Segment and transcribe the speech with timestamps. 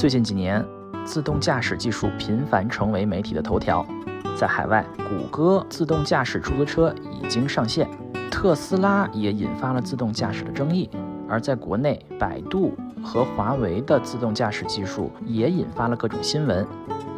[0.00, 0.64] 最近几年，
[1.04, 3.84] 自动驾驶技术频繁成为媒体的头条。
[4.34, 7.86] 在海外，谷歌自动驾驶出租车已经上线，
[8.30, 10.88] 特斯拉也引发了自动驾驶的争议；
[11.28, 12.72] 而在国内，百度
[13.04, 16.66] 和华为的自动驾驶技术也引发了各种新闻。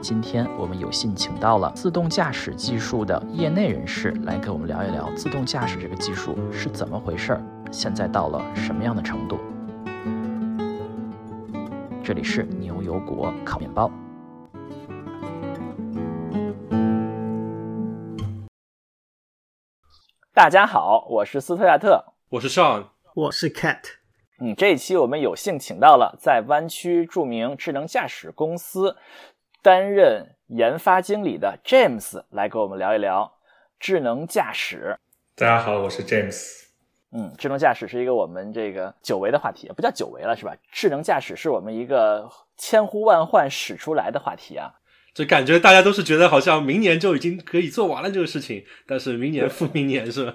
[0.01, 9.39] 今天我们有幸请到了自动驾驶技术的业内人士来跟我们聊一聊自动驾驶这个技术是怎么回事儿，现在到了什么样的程度。
[12.05, 13.89] 这里是牛油果烤面包。
[20.35, 23.79] 大家好，我是斯特亚特，我是 Sean，我是 Cat。
[24.41, 28.97] 嗯，这一期我们有幸请到了在湾区著名智能驾驶公司
[29.63, 33.35] 担任研发经理的 James 来跟我们聊一聊
[33.79, 34.99] 智能驾驶。
[35.37, 36.72] 大家好，我是 James。
[37.15, 40.55] 嗯，智能驾驶是一个我们这个久违的话题，不叫久违了是吧？
[40.71, 44.73] 智能驾驶是我们一个千呼万唤始出来的话题啊。
[45.15, 50.35] 就感觉大家都是觉得好像明年就已经可以做完了这个事情，但是明年复明年是吧？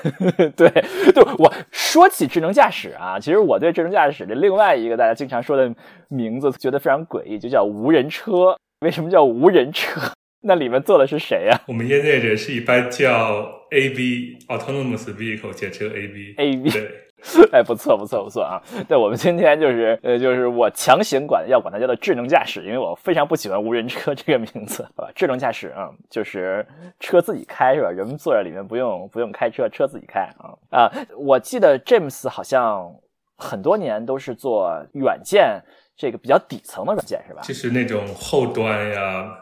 [0.56, 0.70] 对
[1.12, 5.70] 就，我说起智能驾驶啊，其实我对智能驾驶的另外一个大家经常说的
[6.08, 8.56] 名字觉得非常诡异，就叫无人车。
[8.80, 10.00] 为什么叫无人车？
[10.44, 11.60] 那里面坐的是谁呀？
[11.66, 16.36] 我们业内人士一般叫 AV（Autonomous Vehicle） 简称 AV。
[16.36, 17.00] AV 对。
[17.52, 18.60] 哎，不错不错不错啊！
[18.86, 25.10] 对，我们今天就是呃，就是我强行管要管它叫做智能驾驶，因为我非常不喜欢无人车这个名字好吧。
[25.14, 26.66] 智能驾驶啊，就是
[27.00, 27.90] 车自己开是吧？
[27.90, 30.92] 人们坐在里面不用不用开车，车自己开啊啊！
[31.16, 32.94] 我记得 James 好像
[33.38, 35.62] 很多年都是做软件
[35.96, 37.40] 这个比较底层的软件是吧？
[37.42, 39.34] 就是那种后端呀、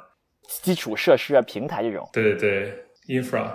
[0.61, 2.09] 基础设施啊、平台这种。
[2.13, 3.51] 对对对，infra。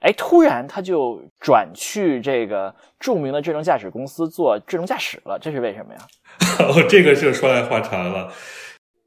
[0.00, 6.00] 哎，突然他就转去这个著名的智能驾驶公司做智能驾驶了，这是为什么呀？
[6.66, 8.32] 哦，这个就说来话长了。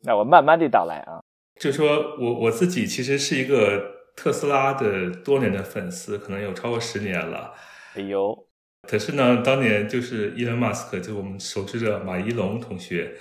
[0.03, 1.19] 那我慢慢地道来啊。
[1.59, 3.83] 就说我我自己其实是一个
[4.15, 7.53] 特斯拉的多年的粉丝，可能有超过十年了。
[7.95, 8.37] 哎呦，
[8.87, 13.15] 可是呢，当年就是伊隆马斯克，就我们熟知的马一龙同学。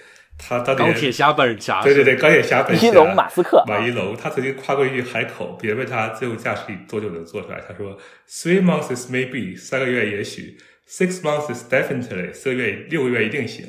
[0.48, 7.96] 他当年高铁侠本侠，对对对，高铁侠本侠，伊隆马斯克，马一龙，他曾经夸过一句海口，别人问他自由驾驶多久能做出来，他说
[8.28, 10.58] ：“Three months maybe，三个月也许
[10.88, 13.66] ；Six months definitely，四个月六个月一定行。”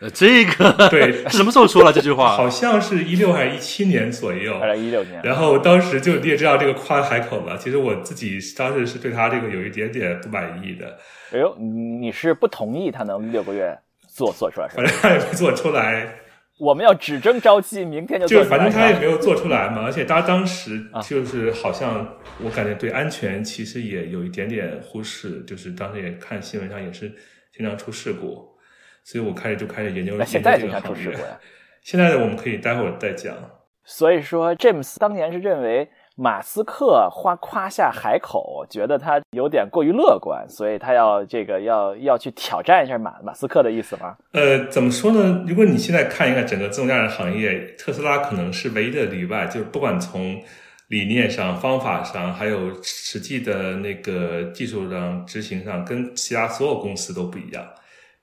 [0.00, 2.36] 呃，这个对， 什么时候说了这句话？
[2.36, 5.22] 好像是一六还是一七年左右，二零一六年。
[5.22, 10.98] 然后当时就你也知道这个夸海口嘛，其实我自己当时是对他这个有一点点不满意的。
[11.32, 11.56] 哎呦，
[12.00, 13.78] 你是不同意他能六个月？
[14.14, 14.82] 做做出来是吧？
[14.82, 16.20] 反正他也没做出来。
[16.60, 19.82] 我们要只争朝夕，明天就就反正他也没有做出来嘛。
[19.82, 27.12] 而且他当时就是好像我感觉对安全其实也有一点点忽视，就是当时也看新闻上也是
[27.52, 28.56] 经常出事故，
[29.02, 31.40] 所以我开始就开始研究现在经常出事故呀。
[31.82, 33.34] 现在的我们可以待会儿再讲。
[33.82, 35.90] 所以说，James 当年是认为。
[36.16, 44.16] 马斯克花夸下海口，觉得他有点过于乐观，所以他要这个要要去挑战一下马马斯克的意思吗？
[44.32, 45.44] 呃，怎么说呢？
[45.48, 50.40] 如果你现在看一看整个自动驾驶行业，特斯拉可能是唯一的例外，就是不管从
[50.88, 57.64] 理念上、方法上，还有实际的那个技术上执行上，跟其他所有公司都不一样。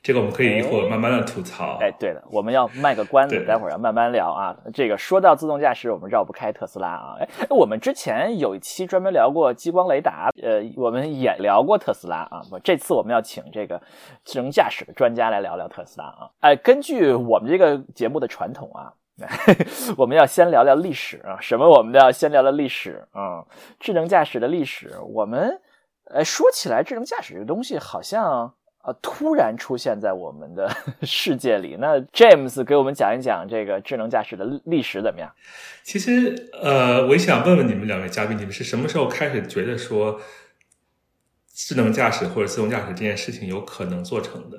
[0.04, 1.78] 这个我们可以一会儿慢慢的吐槽。
[1.80, 4.56] 哎，对的，我们要卖个关子，待会儿要慢慢聊啊。
[4.74, 7.16] 这个说到自动驾驶，我们绕不开特斯拉啊。
[7.20, 12.42] 哎，我们之前有一期专门聊过激光雷达，呃，我们也聊过特斯拉啊。
[12.50, 13.80] 不，这次我们要请这个
[14.26, 16.32] 智能驾驶的专家来聊聊特斯拉啊。
[16.40, 18.92] 哎，根据我们这个节目的传统啊，
[19.96, 21.38] 我们要先聊聊历史啊。
[21.40, 21.70] 什么？
[21.70, 23.46] 我们都要先聊聊历史啊。
[23.80, 25.62] 智能驾驶的历史，我们
[26.06, 28.52] 呃说起来，智能驾驶这个东西好像。
[28.82, 28.94] 啊！
[29.02, 30.70] 突然出现在我们的
[31.04, 35.32] 世界里，那 James 给我们讲一讲这个智能驾驶的历史怎么样？
[35.84, 40.20] 其实，呃，我想问问你们两位嘉宾，你们是什么时候开始觉得说
[41.54, 44.58] 智能驾驶或者自动驾驶这件事情有可能做成的？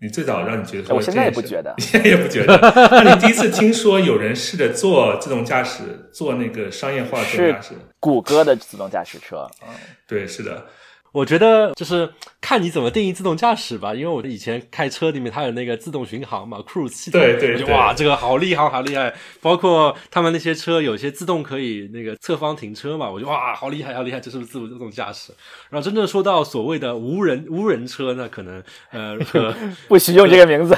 [0.00, 2.58] 你最早让你觉得说，我现在也不觉得，现在也不觉得。
[2.90, 7.74] 那你第一次听说有人试着做自动驾驶，做那个商业化自动驾驶？
[8.00, 9.48] 谷歌的自动驾驶车。
[9.62, 9.68] 嗯，
[10.08, 10.66] 对，是的。
[11.12, 12.08] 我觉得就是
[12.40, 19.12] 看你怎么定义自动驾驶吧，因为我以前开车里面它有那个自动巡航嘛，cruise 系统，对对，哇，这个好厉害，好厉害！
[19.42, 25.32] 包括他们那些车有些自动可以那个侧方停车嘛，我就哇，好厉害，好厉害，这是不是自自动驾驶？
[25.68, 29.18] 然后真正说到所谓的无人无人车，那可能呃
[29.88, 30.74] 不许用这个名字，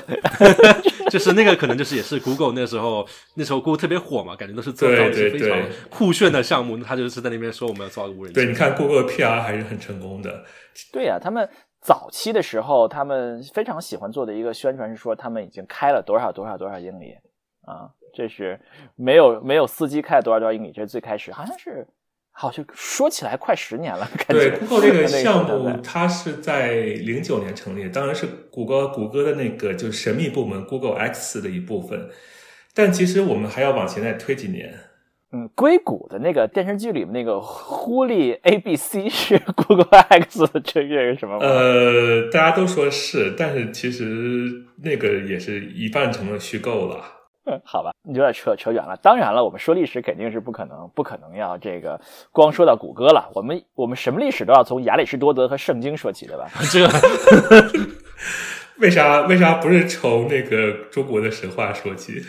[1.11, 5.57] 就是那个可能就是也是 Google 那时候那时候 Google 特别火嘛，感觉都是做到一些非常
[5.89, 8.41] 酷炫的项目，他就是在那边说我们要造无人车。
[8.41, 10.21] 对，你看 Google PR 还是很成功。
[10.93, 11.49] 对呀，他们
[11.81, 17.15] 早期的时候，他们非常喜欢做的一个宣传是说，他们已经开了多少多少多少英里
[17.63, 18.59] 啊，这是
[18.97, 21.87] 没有没有司机开了多少多少英里，这是最开始，好像是，
[22.31, 24.09] 好像说起来快十年了。
[24.29, 32.09] 对，Google 这个 项目，它是在零九年成立，当然是谷歌谷歌的那个就是神秘部门 Google X 的一部分，
[32.75, 34.75] 但其实我们还要往前再推几年。
[35.35, 41.39] 嗯，硅谷的那个电视剧里面那个狐狸 A B C 是 Google X 这个什么？
[41.39, 44.05] 呃，大家都说是，但是其实
[44.81, 47.03] 那个也是一半成了虚构了。
[47.47, 48.97] 嗯， 好吧，你有点扯扯远了。
[49.03, 52.01] 当然了，我们说历史肯定是不可能，不可能要这个
[52.31, 53.29] 光说到谷歌了。
[53.35, 56.49] 我们我们什么历史都要从亚里士多德和圣经说起，对吧？
[56.71, 56.87] 这
[58.79, 62.23] 为啥为啥不是从那个中国的神话说起？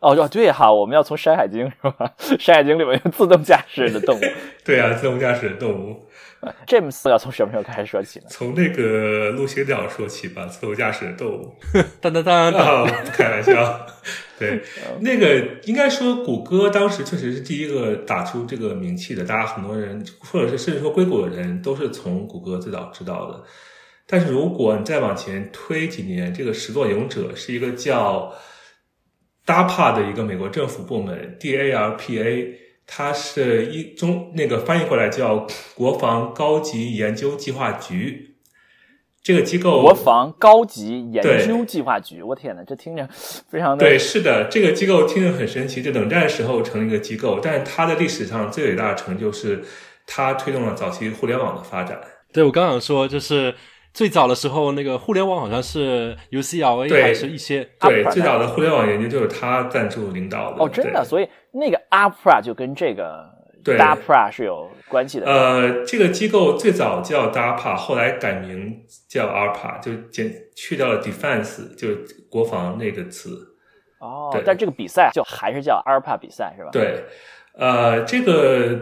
[0.00, 2.12] 哦哦对哈，我们要从《山海经》是吧？
[2.40, 4.20] 《山海经》里面有自动驾驶的动物。
[4.64, 6.08] 对啊，自动驾驶的动物。
[6.66, 8.24] James 要从什么时候开始说起呢？
[8.30, 11.54] 从那个陆行鸟说起吧，自动驾驶的动物。
[12.00, 13.86] 当当当当， 开玩笑。
[14.38, 14.62] 对，
[15.00, 23.42] 那个应该说，谷歌当时确实是第一个打出这个名气的，大家很多人，或者是甚至说硅谷的人，都是从谷歌最早知道的。
[24.06, 28.32] 但是如果你再往前推几年，这个始作俑者是一个叫。
[29.46, 32.54] DARPA 的一个美国政府部门，DARPA，
[32.86, 38.36] 它是一中那个翻译过来叫国防高级研究计划局。
[39.22, 43.08] 这个机构，国防高级研究计划局，我天哪，这听着
[43.48, 45.82] 非常的对，是的，这个机构听着很神奇。
[45.82, 49.62] 就冷战时候成立一个机构，但是它的历史上最伟大的成就是
[50.06, 52.00] 它推动了早期互联网的发展。
[52.32, 53.54] 对我刚想说就是。
[53.92, 63.28] 最早的时候，那个互联网好像是 UCLA 还是一些对最早的互联网研究就是他赞助领导的哦，真的，所以那个 ARPA 就跟这个
[63.64, 65.26] DARPA 是有关系的。
[65.26, 73.30] 呃，这个机构最早叫 DARPA，后来改名叫 ARPA，就减去掉了 defense，就是国防那个词。
[73.98, 76.70] 哦，但这个比赛就还是叫 ARPA 比赛是吧？
[76.72, 77.04] 对，
[77.54, 78.78] 呃，这个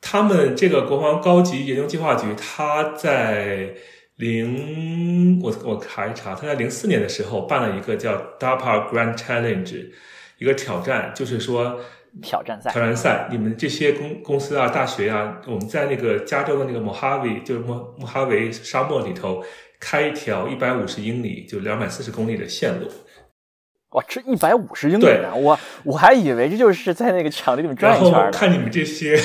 [0.00, 3.74] 他们这个国防高级研究计划局，他在。
[4.22, 9.84] 零，我我查一查，他在零四年的时候办了一个叫 DARPA Grand Challenge，
[10.38, 11.80] 一个挑战，就是说
[12.22, 19.42] 挑战赛，挑战赛，你们这些公公司啊、大学啊，我们在那个加州的那个莫哈维，就是莫莫哈维沙漠里头
[19.80, 22.88] 开一条一百五十英里，就两百四十公里的线路。
[23.90, 25.34] 哇，这一百五十英里啊！
[25.34, 28.30] 我我还以为这就是在那个场地里面转一圈呢。
[28.30, 29.18] 看你们这些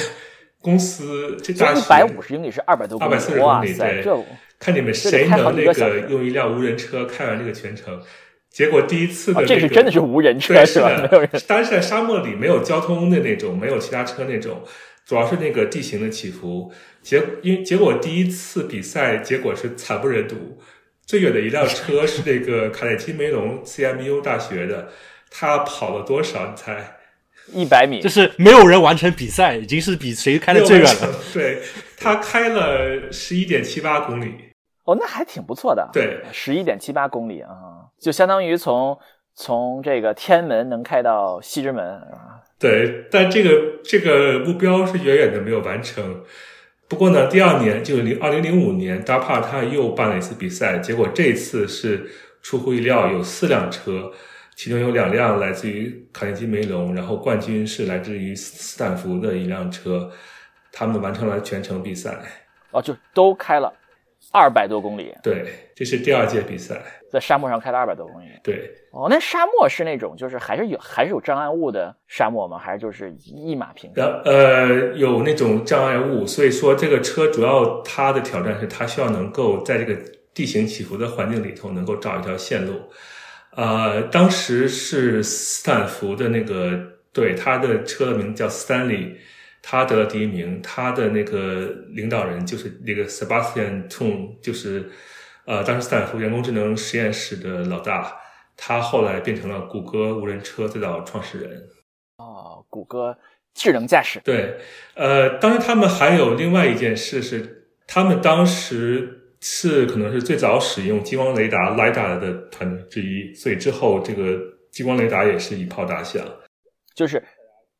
[0.60, 4.18] 公司，这一百五十英里是二百多公里，哇塞，这。
[4.60, 8.02] 看你们谁能那个用一辆无人车开完这个全程？
[8.50, 10.90] 结果第一次的这是真的是无人车是吧？
[11.12, 14.64] 没有人，当然是在沙漠里，没有交通的那种，没有其他车那种，
[15.06, 16.72] 主要是那个地形的起伏。
[17.04, 20.60] 结因结果第一次比赛结果是惨不忍睹，
[21.06, 24.90] 最远的一辆车是那个卡内基梅隆 CMU 大学的，
[25.30, 26.48] 他跑了多少？
[26.48, 26.96] 你猜？
[27.54, 31.16] 一百米，就是没有人完成比赛，已经是比谁开的最远了。
[31.34, 31.60] 对
[31.96, 34.34] 他开了十一点七八公里，
[34.88, 35.88] 哦，那还挺不错的。
[35.92, 37.52] 对，十一点七八公里啊，
[38.00, 38.98] 就相当于从
[39.36, 42.40] 从这个天安门能开到西直门啊。
[42.58, 46.24] 对，但这个这个目标是远远的没有完成。
[46.88, 52.10] 不过呢，第二年就是零二零零五年，DARPA 他又办了一次比赛，结果这次是
[52.42, 54.12] 出乎意料，有四辆车。
[54.56, 60.10] 其中有两辆来自于卡内基梅隆，然后冠军是来自于斯坦福的一辆车，
[60.72, 62.18] 他们完成了全程比赛。
[62.72, 63.72] 哦，就都开了
[64.38, 65.14] 二百多公里。
[65.24, 66.80] 对，这是第二届比赛，
[67.12, 68.28] 在沙漠上开了二百多公里。
[68.44, 68.72] 对。
[68.92, 72.58] 哦，那沙漠是那种就是还是有还是有障碍物的沙漠吗？
[72.58, 74.08] 还是就是一马平川？
[74.24, 79.96] 呃，有那种障碍物，所以说这个车主要它的挑战是它需要能够在这个
[80.34, 82.74] 地形起伏的环境里头能够找一条线路。
[83.56, 86.80] 呃，当时是斯坦福的那个
[87.12, 89.16] 对他的车的名字叫 Stanley，
[89.70, 90.62] 他得了第一名。
[90.62, 94.90] 他的那个领导人就是那个 Sebastian Tun，就是
[95.46, 98.16] 呃，当时斯坦福人工智能实验室的老大。
[98.56, 101.68] 他后来变成了谷歌无人车最早创始人。
[102.20, 103.18] 哦，谷歌
[103.54, 104.22] 智能驾驶。
[104.24, 104.58] 对，
[104.96, 109.14] 呃，当时他们还有另外一件事是，他们当时。
[109.40, 114.36] 是可能是最早使用激光雷达 （LiDAR） 的团队之一，所以之后这个
[114.72, 116.26] 激光雷达也是一炮打响。
[116.96, 117.24] 就是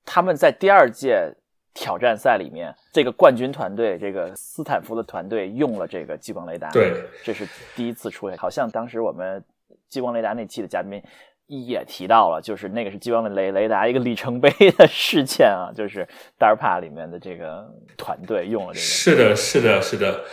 [0.06, 1.34] 他们在第二届
[1.80, 6.72] 挑战赛里面，这个冠军团队，这个斯坦福的团队用了这个激光雷达。
[6.72, 6.92] 对，
[7.24, 8.38] 这是第一次出现。
[8.38, 9.44] 好像当时我们
[9.88, 11.00] 激光雷达那期的嘉宾
[11.46, 16.06] 也提到了，就是那个是激光雷雷达一个里程碑的事件啊，就是
[16.40, 18.84] DARPA 里面的这个团队用了这个。
[18.84, 20.24] 是的，是的，是的。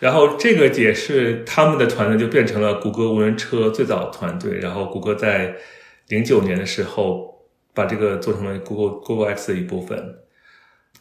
[0.00, 4.58] 然后这个也是他们的团队就变成了谷歌无人车最早的团队。
[4.58, 5.54] 然后谷歌在
[6.08, 7.44] 零九年的时候
[7.74, 10.23] 把这个做成了 Google Google X 的一部分。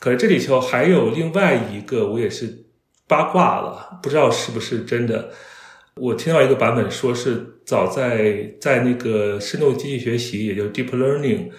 [0.03, 2.65] 可是这里头还有另外一个，我也是
[3.07, 5.29] 八卦了，不知道是不是真的。
[5.95, 11.51] 我听到一个版本说是早在在那个深度机器学习，也就是 Deep Learning，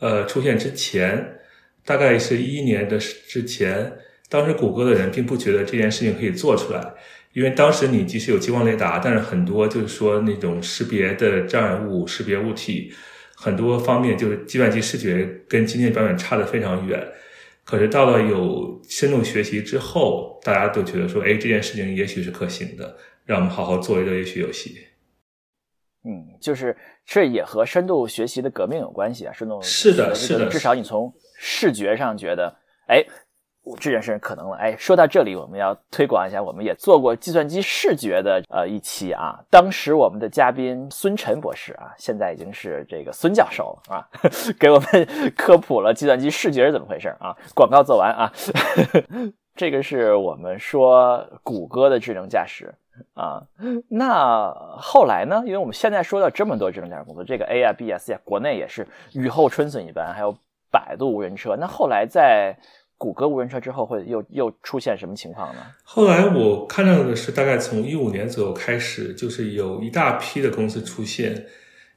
[0.00, 1.38] 呃出现之前，
[1.84, 3.92] 大概是一一年的之前。
[4.28, 6.94] 当时谷歌的人并不觉得这件事情可以做出来，
[7.32, 12.92] 因为当时你即使有激光雷达，但是很多就是说那种识别的障碍物、识别物体，
[13.36, 17.00] 很多方面就是计算机视觉跟今天版本差的非常远。
[17.64, 24.86] 可是到了有深度学习之后，大家都觉得说，哎，这件事情也许是可行的，让我们好好做一做也许游戏。
[26.04, 29.32] 嗯，就是这也和深度学习的革命有关系啊。
[29.32, 32.54] 深度是的，是的，至少你从视觉上觉得，
[32.88, 33.04] 哎。
[33.80, 39.38] 这件事可能了，哎，说到这里，我们要推广一下，我们也做过计算机视觉的呃一期啊。
[39.50, 44.08] 当时我们的嘉宾孙晨博士啊，现在已经是这个孙教授了啊，
[44.60, 47.34] 给我们 科普了计算机视觉是怎么回事啊。
[47.54, 48.32] 广告做完啊，
[49.56, 52.74] 这个是我们说谷歌的智能驾驶
[53.14, 53.42] 啊。
[53.88, 55.42] 那后来呢？
[55.46, 60.36] 因为我们现在说到这么多智能驾驶公司，这个 A 啊、B 啊、C 啊，国内也是雨后春笋一般，还有
[60.70, 61.56] 百度无人车。
[61.56, 62.56] 那后来在
[62.96, 65.60] 谷歌无人车之后会又又出现什么情况呢？
[65.82, 71.44] 后来我看到的是，大概从一五年左右开始，就是有一大批的公司出现。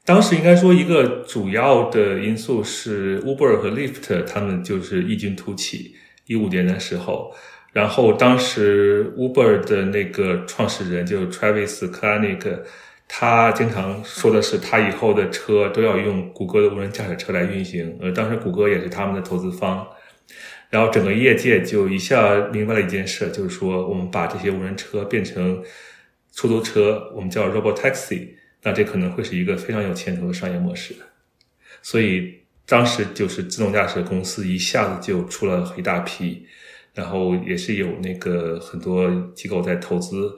[0.03, 5.95] 当时应该说一个主要的因素是 Uber 和 Lyft，他们就是异军突起。
[6.25, 7.33] 一五年的时候，
[7.71, 12.59] 然后当时 Uber 的那个创始人就 Travis Kalanick，
[13.07, 17.97] 他经常说的是，他以后的车都要用谷歌的无人驾驶车来运行。
[18.01, 19.87] 而当时谷歌也是他们的投资方。
[20.69, 25.63] 然后整个业界就一下明白了一件事，就是说我们把这些无人车变成
[26.33, 28.27] 出租车，我们叫 robot taxi，
[28.61, 30.93] 那这可能会是一个非常有前途的商业模式。
[31.81, 32.33] 所以
[32.65, 36.45] 当时就是自动驾驶公司一下子就出了一大批，
[36.93, 40.29] 然后也是有那个很多机构在投资。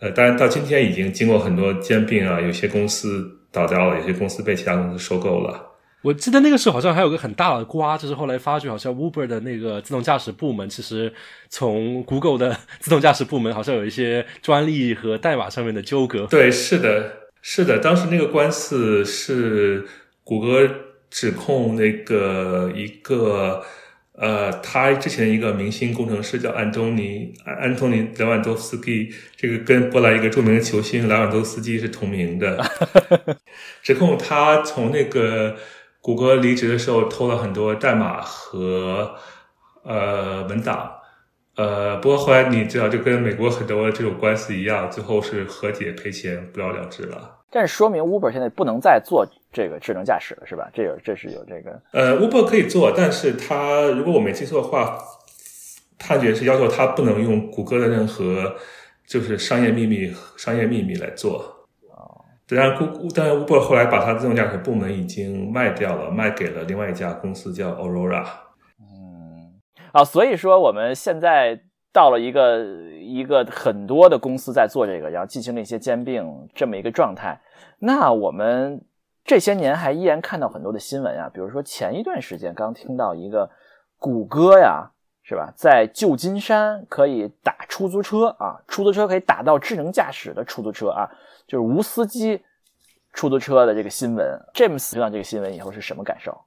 [0.00, 5.67] 呃，当然到今天已经经过很多兼并啊，有些公司倒掉了，有些公司被其他公司收购了。
[6.00, 11.12] 我记得那个时候好像还有个很大的瓜，就是后来发觉好像 Uber 的那个自动驾驶部门，其实
[11.48, 16.24] 从 Google 的自动驾驶部门好像有一些专利和代码上面的纠葛。
[16.26, 17.12] 对，是的，
[17.42, 19.84] 是的，当时那个官司是
[20.22, 20.70] 谷歌
[21.10, 23.60] 指控那个一个
[24.12, 32.64] 呃，他之前一个明星工程师叫安东尼安东尼莱万多夫斯基，这个跟波兰一个著名的球星莱万多夫斯基是同名的，
[33.82, 35.56] 指控他从那个。
[36.08, 39.14] 谷歌离职的时候偷了很多代码和
[39.82, 40.90] 呃文档，
[41.54, 47.40] 呃，不过后来你知道，就跟美国很多这种官司一样，最后是和解赔钱，不了了之了。
[47.50, 50.70] 但是说明 Uber 现在不能再做这个智能驾驶了，是吧？
[50.72, 54.98] 这有这是有这个呃，Uber 可以做，但是它如果我没记错的话，
[55.98, 58.56] 判决是要求它不能用谷歌的任何
[59.06, 61.57] 就是商业秘密、商业秘密来做。
[62.48, 68.24] 当然，谷但是 Uber 后来把它自动驾驶部门已经卖掉了，卖给了另外一家公司叫 Aurora。
[68.80, 69.60] 嗯，
[69.92, 71.60] 啊，所以说我们现在
[71.92, 72.64] 到了一个
[72.98, 77.38] 一个很多的公司在做这个，然后进行了一些兼并这么一个状态。
[77.80, 78.82] 那我们
[79.24, 83.50] 这些年还依然看到很多的新闻啊，比如说前一段时间刚听到一个
[83.98, 84.90] 谷歌呀，
[85.28, 91.06] 是吧，在旧金山可以打出租车啊，出租车可以打到智能驾驶的出租车啊。
[91.46, 92.40] 就是无司机
[93.12, 96.44] 出租车的这个新闻，James 听到这个新闻以后是什么感受？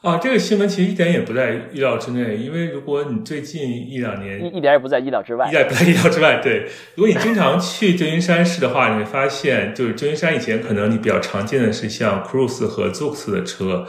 [0.00, 6.40] 啊，这个新闻其实一点也不在意料之内，因为如果你最近一两年一一点也不在意料之外，一点不在意料之外。
[6.42, 13.86] 对，如果你经常去旧金山市的话，你会发现，就是旧金山以前可能你比较常见的是像 Cruise 和 Zoox 的车，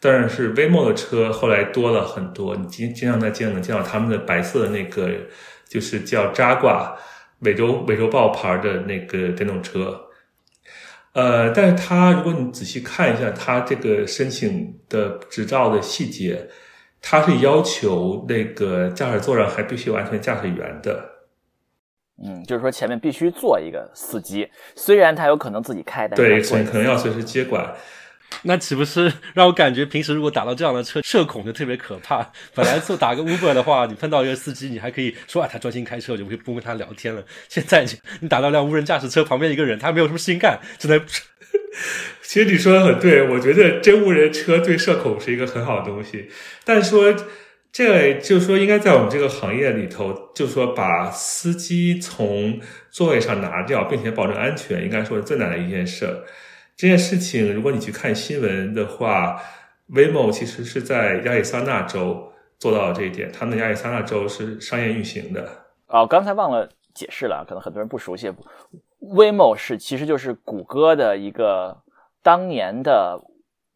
[0.00, 5.10] 但是 Waymo 的车后来多了很多，你经经常在街上能见到他们的白色的那个，
[5.68, 6.96] 就是叫扎挂。
[7.42, 9.98] 美洲美洲豹牌的那个电动车，
[11.14, 16.46] 呃，但是它如果你仔细看一下它这个申请的执照的细节，
[17.00, 21.02] 它是要求那个驾驶座上还必须有安全驾驶员的。
[22.22, 27.74] 嗯，就是说前面必须坐一个司机，虽然他有可能自己开，但对，可能要随时接管。
[28.44, 32.30] 那岂不是 让我感觉平时如果打到这样的车，社恐就特别可怕。
[32.54, 37.22] 本来做打个 Uber 的话，你碰到一个司机，你还可以说啊，他专心开车，就不不跟他聊天了。
[37.48, 37.84] 现在
[38.20, 41.00] 你打到辆无人驾驶车旁边一个人，他没有什么事情干，只能
[42.22, 46.30] 其实你说的很对，我觉得真无人车对社恐是一个很好的东西，
[46.64, 47.14] 但说
[47.72, 52.60] 这就说应该在我们这个行业里头，就说把司机从
[52.90, 56.22] 座位上拿掉，并且保证安全，应该说是最难的一件事。
[56.80, 59.38] 这件事情，如果你去看新闻的话
[59.90, 65.46] ，Waymo 其实是在亚利桑那州做到了这一点，他们的亚利桑那州是商业运行的。
[65.88, 68.32] 哦，刚才忘了解释了，可能很多人不熟悉
[68.98, 71.82] ，Waymo 是其实就是谷歌的一个
[72.22, 73.20] 当年的。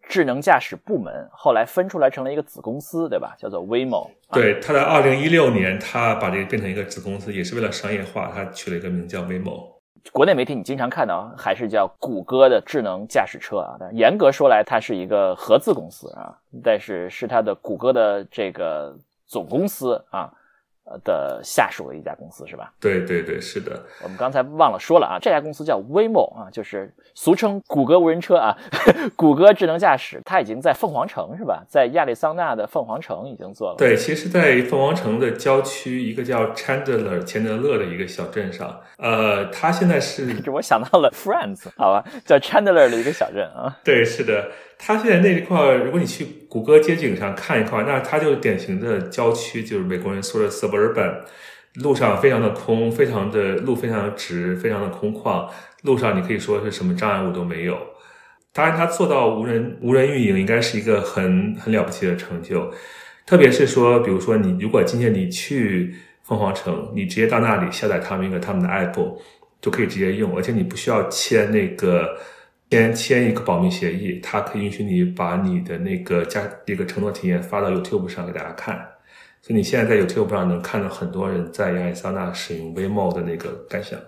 [0.06, 3.34] 智能驾驶部门后来分出来成了一个子公司，对吧？
[3.38, 4.10] 叫做 Waymo。
[4.30, 9.73] 对，他在二零一六年，他把这个变成一个子公司，也是为了商业化，他取了一个名叫 Waymo。
[10.12, 18.96] 国内媒体你经常看到还是叫谷歌的智能驾驶车啊，但严格说来，它是一个合资公司啊，但是是它的谷歌的这个
[19.26, 20.32] 总公司啊。
[20.84, 22.72] 呃的下属的一家公司是吧？
[22.80, 23.82] 对对对，是的。
[24.02, 28.56] 我们刚才忘了说了啊，这家公司叫 Waymo 啊，就是俗称谷歌无人车啊，
[29.16, 31.64] 谷歌智能驾驶，它已经在凤凰城是吧？
[31.68, 33.76] 在亚利桑那的凤凰城已经做了。
[33.78, 43.76] 对，其实，在凤凰城的郊区，一个叫 Chandler 钱德勒的一个小镇上，呃，它现在是， 我想到了 Friends，好吧，叫 Chandler 的一个小镇啊。
[43.82, 44.50] 对，是的。
[44.78, 51.20] 它现在那一块，如果你去谷歌街景上看一块，那它就是典型的郊区，就是美国人说的 suburban，
[51.82, 55.48] 路上非常的空，非常的路非常的直，非常的空旷，
[55.82, 57.78] 路上你可以说是什么障碍物都没有。
[58.52, 62.70] 当然，它做到无人无人运营，应该是一个很很了不起的成就。
[63.24, 69.16] 特别是说，比如说你如果今天你去凤凰城，你直接到那里下载他们一个他们的 app，
[69.60, 72.18] 就可以直接用，而且你不需要签那个。
[72.70, 78.74] 先签一个保密协议，他可以允许你把你的那个加一个承诺体验发到 YouTube 上给大家看。
[79.40, 84.00] 所以你现在在 YouTube 上能看到很多人在亚利桑那使用 Waymo 的那个感想。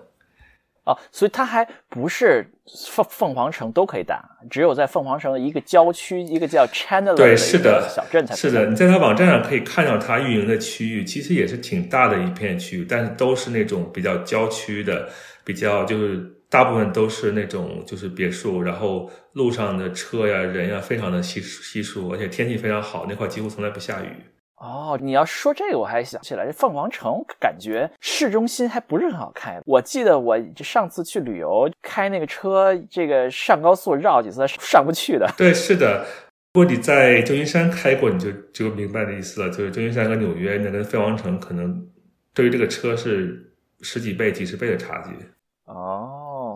[0.83, 2.49] 哦，所以它还不是
[2.89, 8.65] 凤凤凰城都可以打，只有在凤凰城的一个郊区，一个叫 Chandler 对是的小镇才是的。
[8.65, 15.07] 你在它网站上可以看到它运营的区域，其实也是挺大的一片区域，但是都是那种比较郊区的，
[15.45, 16.33] 比较就是。
[16.49, 24.07] 大部分都是那种就是别墅，然后路上的车呀、人呀非常的稀稀疏，而且天气非常好，那块几乎从来不下雨。
[24.55, 29.61] 哦，你要说这个，我还想起来，这凤凰城感觉市中心还不是很好开。
[29.65, 35.29] 我记得我上次去旅游开那个车，这个上高速绕几次上不去的。
[35.37, 36.05] 对，是的。
[36.53, 39.49] 如果你在旧金山开过，你就就明白的意思了。
[39.51, 41.87] 就是旧金山和纽约那跟凤凰城可能
[42.33, 45.11] 对于这个车是十几倍、几十倍的差距。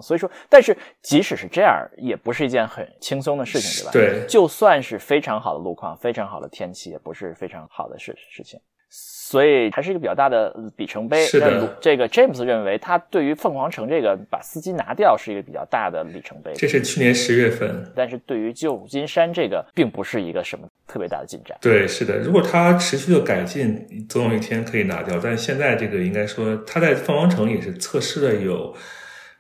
[0.02, 0.04] 哦。
[0.04, 3.92] 所以说，但是即使是这样，也不是一件很轻松的事情，对吧？
[3.92, 8.60] 对，就算是非常好的路况、非常好的天气，也不是非常好的事事情。
[8.94, 11.26] 所以还是一个比较大的里程碑。
[11.26, 16.52] 是的，这个 James 认为，他对于凤凰城这个把司机拿掉是一个比较大的里程碑。
[16.56, 21.58] 这是去年十月份，但是对于旧金山这个，并不是一个什么特别大的进展。
[21.62, 25.18] 对，是的，如果他持续的改进，总有一天可以拿掉。
[25.24, 28.76] 但现在这个应该说，他在凤凰城也是测试了有。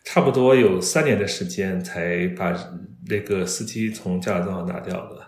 [0.03, 2.53] 差不多有三年的时间才把
[3.07, 5.21] 那个司机从驾驶座上拿掉的，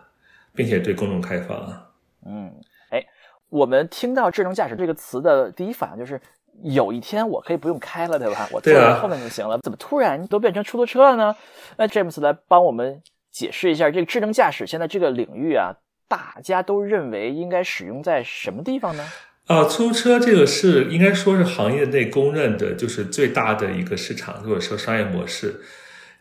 [0.54, 1.92] 并且对公众开放。
[2.26, 2.54] 嗯，
[2.90, 3.06] 哎，
[3.50, 6.20] 我们听到智能驾驶这个词的第一反应就是，
[6.64, 8.48] 有一天我可以不用开了，对吧？
[8.54, 9.60] 我坐在后面就行了。
[9.60, 11.36] 怎么突然都变成出租车了呢？
[11.78, 15.74] 那 James 来帮我们解释一下，这个智能驾驶现在这个领域啊，
[16.08, 19.06] 大家都认为应该使用在什么地方呢？
[19.48, 25.60] 啊，出租车这个是应该说是行业内公认的，就是最大的一个市场，或者说商业模式。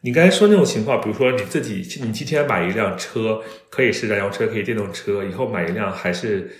[0.00, 6.50] 你刚才说那种情况，比如说你自己，你今天买一辆车，可以是燃油车，可以电动车，以后买一辆还是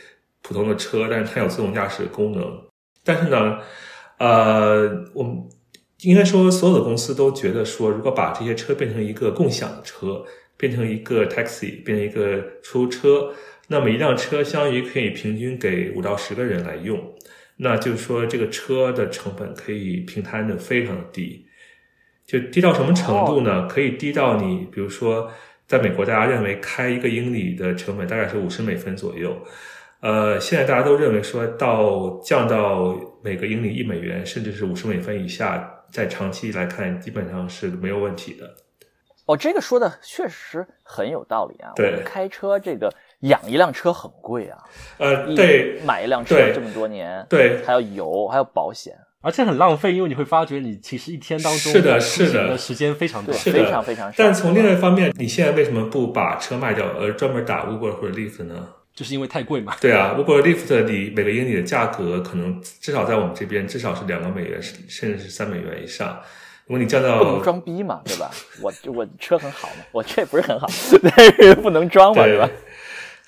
[0.41, 2.63] 普通的车，但是它有自动驾驶功能。
[3.03, 3.59] 但是呢，
[4.19, 5.43] 呃，我们
[6.03, 10.25] 应该说所有的公司都觉得说，如果把这些车变成一个共享车，
[10.57, 13.35] 变成一个 taxi，变成一个出租车。
[13.69, 17.15] 那么一辆车相当于可以平均给五到十个人来用，
[17.57, 21.47] 那就是说这个车的成本可以平摊的非常的低，
[22.27, 23.67] 就低到什么程度呢？
[23.69, 25.31] 可以低到你比如说，
[25.67, 29.41] 在美国大家认为开一个英里的成本大概是五十美分左右，
[30.01, 38.55] 呃，现在大家都认为说到降到每个英里一美元，甚至是五十美分以下，在长期来看基本上是没有问题的。
[39.27, 41.71] 哦，这个说的确实很有道理啊。
[41.77, 42.93] 对，开车这个。
[43.23, 44.59] 养一辆车很贵啊，
[44.99, 54.15] 呃，对，买一辆车这么多年，对，还要油，还要保险，而且很浪费，因为你会发觉你其实一天当中是的，是的，时间非常短，非常非常少。
[54.19, 58.69] 但从另外一方面，你现在为什么不把车卖掉，而专门打 Uber 或者 Lyft 呢？
[58.95, 59.75] 就是因为太贵嘛。
[59.81, 66.21] 对啊，Uber、Lyft 你每个英里的价格可能至少在我们这边至少是两个美元，甚至是三美元以上。
[66.67, 68.31] 如果你降到不能装逼嘛，对吧？
[68.61, 70.67] 我 我车很好嘛，我车也不是很好，
[71.17, 72.49] 但是不能装嘛，对吧？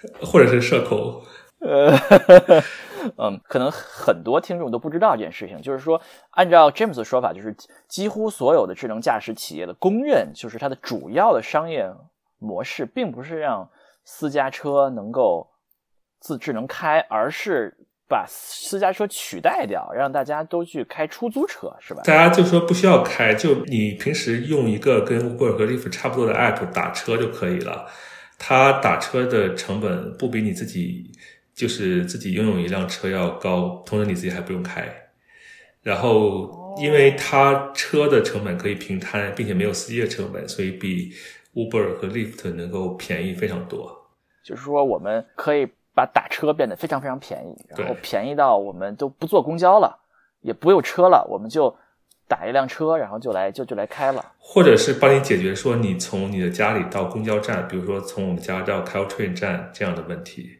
[0.21, 1.23] 或者是社恐，
[1.61, 1.93] 呃，
[3.19, 7.55] 嗯，可能很多听众都不知道这件事情，就是说，按照 James 的说法，就是
[7.89, 11.91] 几乎所有的智能驾驶企业的公认，就是它的主要的商业
[12.39, 13.69] 模式，并不是让
[14.05, 15.49] 私家车能够
[16.21, 22.03] 自智能开，而是把私家车取代掉，让大家都去开出租车，是吧？
[22.05, 27.87] 大家就说不需要开，就你平时用一个跟 Uber 和 Lyft 差不多的 app 打车就可以了。
[28.39, 31.11] 它打车的成本不比你自己
[31.55, 34.87] 就是自己拥有一辆车要高，同时你自己还不用开。
[35.83, 41.13] 然后，因为他车的成本可以平摊，并且没有司机的成本，所以比
[41.55, 43.95] Uber 和 Lyft 能够便宜非常多。
[44.43, 50.01] 就是说，我们可以把打车变得非常非常便宜，然后便宜到我们都不坐公交了，
[50.41, 51.77] 也不用车了，我们就
[52.27, 54.33] 打一辆车，然后就来就就来开了。
[54.39, 60.51] 或者是帮你解决说你从你的家里到公交站，比如说从我们家到 Caltrain 站这样的问题，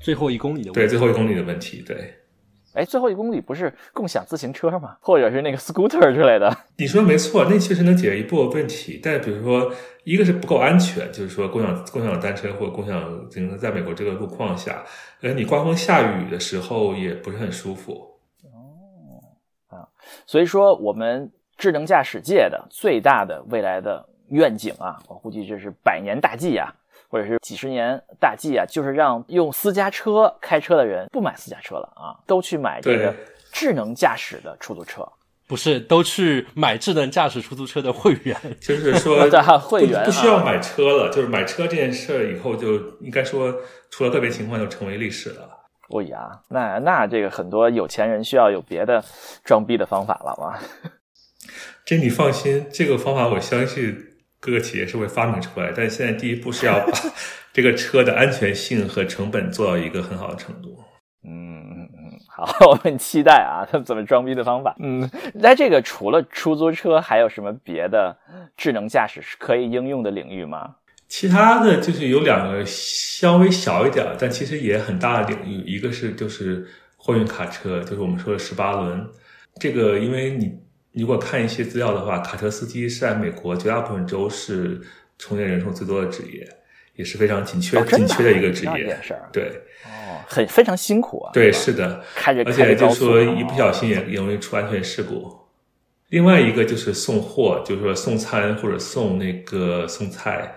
[0.00, 2.14] 最后一公里的对问题最后一公里的问题，对。
[2.74, 4.96] 哎，最后一公里不是共享自行车吗？
[5.00, 6.54] 或者是那个 scooter 之类的？
[6.76, 9.72] 你说没错，那确实能解决一部分问题，但比如说，
[10.04, 14.84] 一个是不够安全，就是说共享共享单车或者共享自行车，在美国这个路况下，
[15.22, 18.07] 呃，你刮风下雨的时候也不是很舒服。
[20.26, 26.72] 所以说，我们智能驾驶界的最大的未来的愿景啊，我估计这是百年大计啊，
[27.08, 33.14] 或者是几十年大计啊，就是让用私家车开车的人不买私家车了啊，都去买这个
[33.52, 35.06] 智能驾驶的出租车。
[35.46, 38.36] 不是都去买智能驾驶出租车的会员？
[38.60, 39.16] 就是说
[39.58, 43.50] 会员啊不不需要买车了，就是买车这件事儿以后就应该说，
[43.88, 45.57] 除了个别情况就成为历史了。
[45.88, 49.02] 哦呀，那那这个很多有钱人需要有别的
[49.42, 50.58] 装逼的方法了吗？
[51.84, 53.96] 这你放心，这个方法我相信
[54.38, 56.92] 各个企业是会发明出来，但现在第一步是要把
[57.54, 60.78] 这个车的安全性和成本做到一个很好的程度。
[61.24, 64.76] 嗯嗯嗯，好， 我很期待啊，他们怎么装逼的方法。
[64.78, 68.16] 嗯，那这个除了出租车，还有什么别的
[68.56, 70.76] 智能驾驶是可以应用的领域吗？
[71.08, 79.04] 其他的就是有两个稍微小一点，但其实也很大的领域，一个是就是货运卡车，就是我们说的十八轮。
[79.58, 80.52] 这个因为你
[80.92, 84.80] 如果看一些资料的话，卡车司机是在美国绝大部分州是
[85.18, 86.46] 从业人数最多的职业，
[86.94, 89.00] 也是非常紧缺、哦紧缺的一个职这业。
[89.32, 89.44] 对
[89.86, 91.32] 哦，很非常辛苦啊。
[91.32, 92.04] 对，是的。
[92.14, 95.34] 开着而且就是说一不小心也也容易出安全事故。
[96.10, 100.54] 另外一个就是送货，就是说送餐或者送那个送菜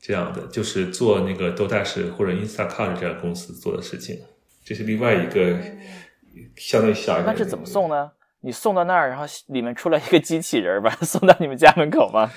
[0.00, 4.18] 这样的，就是做那个 DoorDash 或者 Instacart 这样公司做的事情，
[4.64, 5.56] 这是另外一个
[6.56, 7.32] 相对小一点的。
[7.32, 7.64] 那这怎么？
[7.64, 8.10] 送呢？
[8.40, 12.30] 你送到那儿，然后里面出来一个机器人儿，把 它送到你们家门口吗？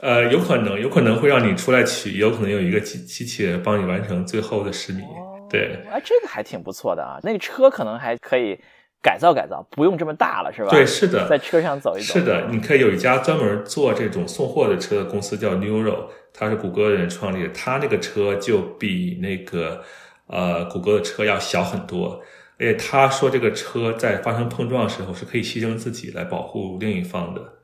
[0.00, 5.02] 呃，有可能，有可能会让你出来取，有可能有一个机机器人帮你完成最后的十米。
[5.50, 7.18] 对，哎，这个还挺不错的啊。
[7.22, 8.58] 那个车可能还可以
[9.02, 10.70] 改造改造，不用这么大了，是吧？
[10.70, 12.14] 对，是的，在车上走一走。
[12.14, 19.82] 是的，你可以有一家专门做这种送货的车的公司叫 Neuro，它是谷歌的人创立的，他那个车就比那个
[20.26, 22.22] 呃谷歌的车要小很多，
[22.58, 27.54] 而且他说这个车在发生碰撞的时候是可以牺牲自己来保护另一方的。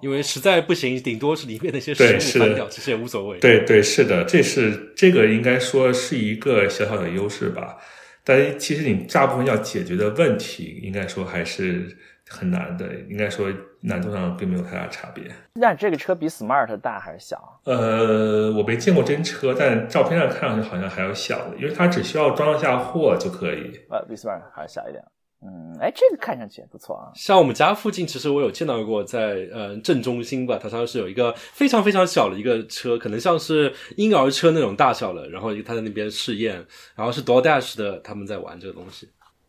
[0.00, 3.38] 因为实在不行，顶多是里面那些对是的食物翻掉，其实也无所谓。
[3.40, 7.76] 对对，是的，这是这个应该说是一个小小的优势吧。
[8.22, 11.96] 但其实你大部分要解决的问题，应该说还是
[12.28, 15.24] 很难的，应该说难度上并没有太大差别。
[15.54, 17.60] 那这个车比 Smart 大还是小？
[17.64, 23.80] 呃，我没见过真车，但照片上看上去好像还要小的，因为它只需要装得下货就可以。
[23.90, 25.02] 呃，比 Smart 还是小一点。
[25.40, 27.12] 嗯，哎，这个看上去也不错啊。
[27.14, 36.56] 像我们家附近，其实我有见到过在，呃正中心吧，它像是有一个非常非常小的一个车，可能像是婴儿车那种大小了，然后他在那边试验，
[36.96, 39.08] 然后是 DoorDash 的他们在玩这个东西。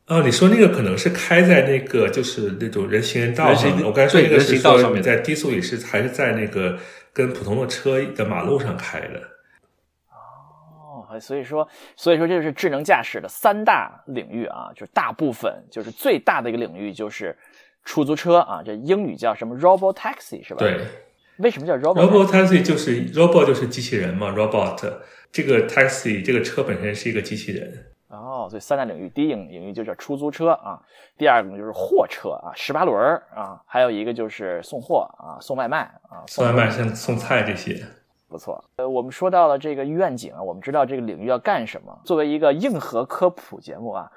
[0.09, 6.79] 哦，你说那个可能是开在那个就是那种人行人道上的，人行我刚才说那个人是说行道上面你在低速里是还是在那个
[7.13, 9.21] 跟普通的车的马路上开的。
[10.09, 17.37] 哦，所以说，所以说这是智能驾驶的三大领域啊，就是大部分就是最大的一个领域就是
[17.85, 20.59] 出租车啊，这英语叫什么 robot taxi 是吧？。
[20.59, 20.79] 对
[21.37, 24.91] 为什么叫 robot？，robot taxi 就是 robot 就是机器人嘛，robot
[25.31, 27.85] 这个 taxi 这个车本身是一个机器人。
[28.09, 30.81] 哦，所以三大领域，第一领域就叫出租车啊，
[31.17, 37.85] 第二个呢就是货车啊，十八轮儿啊，还有一个就是送货啊，送外卖啊，送外卖、像送菜这些，
[38.29, 38.63] 不错。
[38.77, 41.99] 呃，我们说到了这个愿景啊，我们知道这个领域要干什么。
[42.05, 44.09] 作为一个硬核科普节目啊，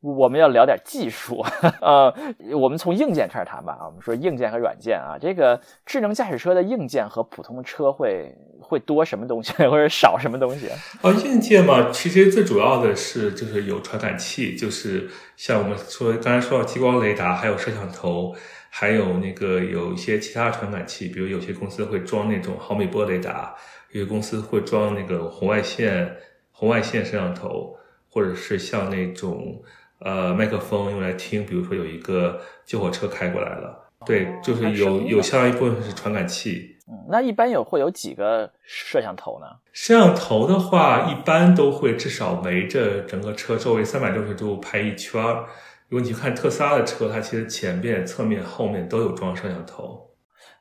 [0.00, 1.44] 我们要聊点技术。
[1.80, 2.12] 呃，
[2.58, 10.68] 我们从硬件开始谈吧啊，我们说硬件和软件啊，这个智能驾驶车的硬件和普通车会会多什么东西， 或者少什么东西？
[11.02, 18.34] 哦，硬件嘛，其实最主要的是就是有传感器，就是像我们说刚才说到激光雷达，还有摄像头。
[18.72, 23.54] 还有那个有一些其他传感器，比如有些公司会装那种毫米波雷达，
[23.90, 26.16] 有些公司会装那个红外线
[26.52, 27.76] 红外线摄像头，
[28.08, 29.60] 或者是像那种
[29.98, 36.76] 呃麦克风用来听，比如说有一个救火车开过来了，对，就是有有相当一部分是传感器。
[36.86, 39.46] 嗯，那一般有会有几个摄像头呢？
[39.72, 45.44] 摄像头的话，一般都会至少围着整个车周围三百六十度拍一圈儿。
[45.90, 50.08] 如果你去看特斯拉的车，它其实前面、侧面、后面都有装摄像头。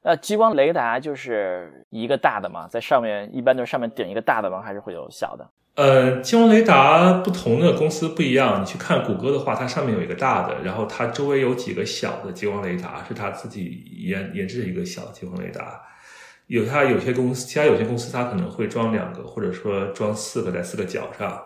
[0.02, 4.62] 那激光雷达就是一个大的嘛，在上面一般都是上面顶一个大的吗？
[4.62, 5.48] 还是会有小的？
[5.76, 8.60] 呃，激光雷达不同的公司不一样。
[8.60, 15.80] 你去看谷歌的话，它上面有一个大的，然后它周围有几个小的激光雷达，是它自己研研制的一个小的激光雷达。
[16.48, 21.40] 有它有些公司，其他有些公司它可能会装两个，或者说装四个在四个角上。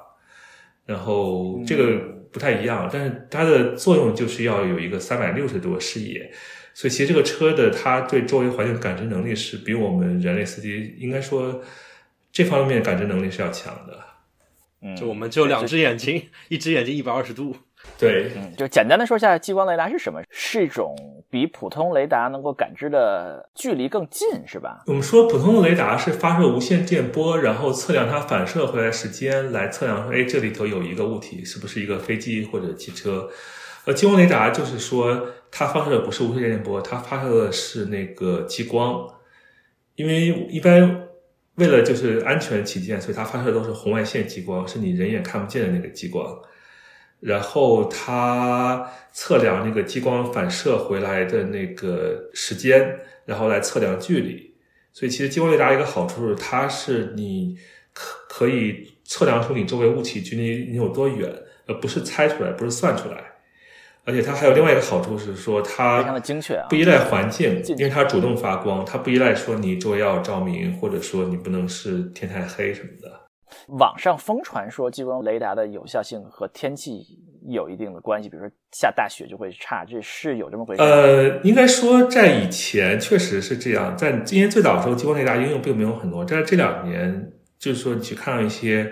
[0.86, 2.02] 然后这个
[2.34, 6.30] 不太一样，但是它的作用就是要有一个三百六十度的视野，
[6.74, 11.62] 所以其实这个车的它对周围环境感知能力是比我们人类司机应该说
[12.32, 14.00] 这方面感知能力是要强的。
[14.82, 17.56] 嗯，就我们就两只眼睛， 一只眼睛一百二十度。
[17.98, 20.22] 对，嗯，就简单的说一下，激光雷达是什么？
[20.30, 20.96] 是一种
[21.34, 24.84] 比普通雷达能够感知的距离更近，是吧？
[24.86, 33.28] 我们说普通的雷达是发射无线电波，然后测量它反射回来时间，来测量说，哎，这里头有一个物体，是不是一个飞机或者汽车？
[33.86, 39.04] 而激光雷达就是说，它发射的不是无线电波，它发射的是那个激光，
[39.96, 41.08] 因为一般
[41.56, 46.24] 为了就是安全起见，所以它发射的都是红外线激光，是你人眼看不见的那个激光。
[47.24, 54.54] 然后它测量那个激光反射回来的那个时间，然后来测量距离。
[54.92, 57.58] 所以其实激光雷达一个好处是，它是你
[57.94, 61.34] 可可以测量出你周围物体距离你有多远，
[61.66, 63.32] 而不是猜出来，不是算出来。
[64.06, 73.23] 而且它还有另外一个好处是说，它非常的精确啊，不依赖环境，因为它主动发光，它不依赖说你周围要照明，或者说你不能是天太黑什么的。
[73.68, 77.06] 网上疯传说激光雷达的有效性和天气
[77.48, 80.82] 有一定的关系，比如说下大雪就会差，这是有这么回事？
[80.82, 86.24] 呃，应该说在以前确实是这样，在今年最早的时候，激光雷达应用并没有很多。
[86.24, 88.92] 但是这两年，就是说你去看到一些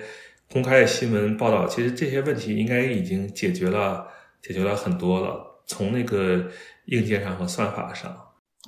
[0.52, 4.08] 公开的新闻报道，其实这些问题应该已经解决了，
[4.42, 6.46] 解决了很多了，从那个
[6.86, 8.16] 硬件上和算法上。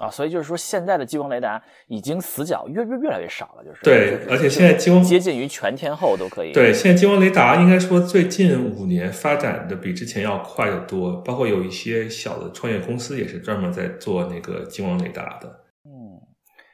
[0.02, 6.52] 啊，所以就是说，现在的激光雷达已经死角越越越来越少了，就是对，而且现在激光接近于全天候都可以。
[6.52, 15.48] 对，现在激光雷达应该说最近五年发展的比之前要快得多，包括有一些小的创业公司也是专门在做那个激光雷达的。
[15.86, 16.20] 嗯，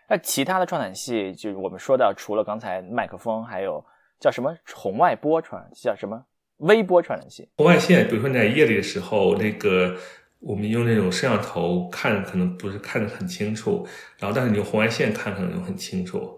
[0.07, 3.83] 那其他的传感器，就是我们说到，除了刚才麦克风，还有
[4.17, 6.23] 叫什么红外波传，叫什么
[6.59, 7.49] 微波传感器？
[7.57, 9.97] 红外线，比如说你在夜里的时候，那个。
[10.39, 13.85] 我们用那种摄像头看，可能不是看得很清楚，
[14.17, 16.33] 然后但是你用红外线看，可能就很清楚。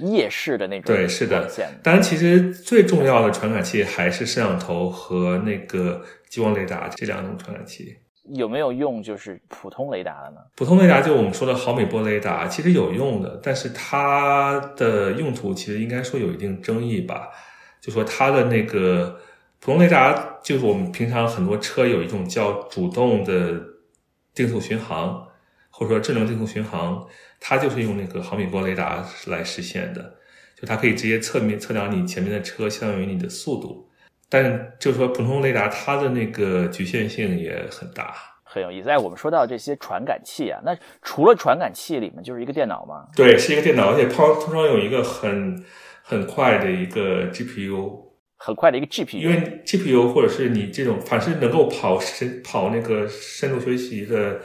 [0.00, 0.92] 夜视的那种。
[0.92, 1.48] 对，是的。
[1.82, 7.96] 当然，其实最重要的传感器还是摄像头和那个激光雷达这两种传感器。
[8.34, 10.38] 有没有用就是普通雷达的呢？
[10.56, 17.28] 普通雷达就我们说的毫米波雷达，其实有用的，但是它的用途其实应该说有一定争议吧。
[17.80, 19.20] 就说它的那个。
[19.60, 23.62] 普通雷达就是我们平常很多车有一种叫主动的
[24.34, 25.28] 定速巡航，
[25.68, 27.06] 或者说智能定速巡航，
[27.38, 30.14] 它就是用那个毫米波雷达来实现的。
[30.58, 33.90] 就它可以直接侧面测量你前面的车相当于你的速度。
[34.30, 38.88] 但就是说普通雷达它的那个局限性也很大，很有意思。
[38.88, 43.06] 哎，我们说到这些传感器啊，那除了传感器里面就是一个电脑吗？
[43.14, 45.62] 对，是一个电脑，而且通通常有一个很
[46.02, 48.07] 很快的一个 GPU。
[48.38, 54.40] 很快的一个 GPU，因为 GPU 或者是你这种凡是能够跑深跑那个深度学习的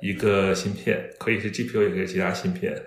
[0.00, 2.80] 一个芯片，可以是 GPU，也可以是其他芯片。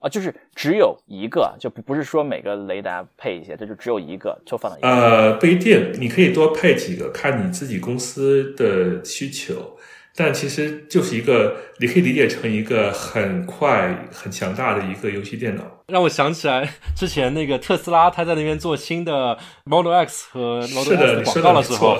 [0.00, 4.78] 啊，就是只有一个，就不不是说每个雷达配一些，这就只有一个，就放在。
[4.88, 9.76] 呃，不一定，你可以多配几个，看你自己公司的需求。
[10.20, 15.62] 但其实就是一个，你可以理解成一个很快、很强大的一个游戏电脑。
[15.86, 21.98] 让我想起来 之前那个特斯拉，他在那边做新的 Model X 和 Model S 广告的时候，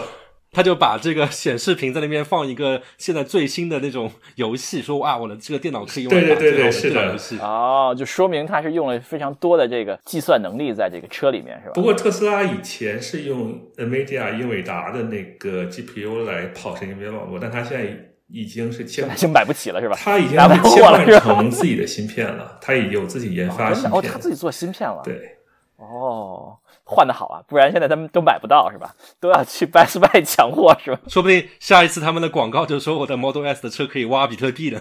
[0.51, 7.17] 他就把这个显示屏在那边放一个现在最新的那种游戏，说哇，我的这个电脑可以用来对对对是的。
[7.41, 11.83] 哦，就说明它是用了非常多的这个计算能力在这个车里面，是吧不？
[11.83, 17.87] 过特斯拉以前是用 NVIDIA 英伟达的那个 GPU 来跑神经元网络，但它现在
[18.29, 19.97] 已经是切 现在就买不起了，是吧？
[19.99, 24.03] 它已经 拿不是切换过了是吧成自己的芯片了，它也有自己研发哦。
[24.03, 25.03] 他自己做芯片了。
[25.05, 25.37] 对，
[25.77, 26.57] 哦，
[26.91, 28.95] 换的好啊，不然现在他们都买不到，是吧？
[29.21, 30.99] 都要去 Best Buy 抢货，是吧？
[31.07, 34.81] 说不定下一次他们的广告就说我的 Model S 的车可以挖比特币呢。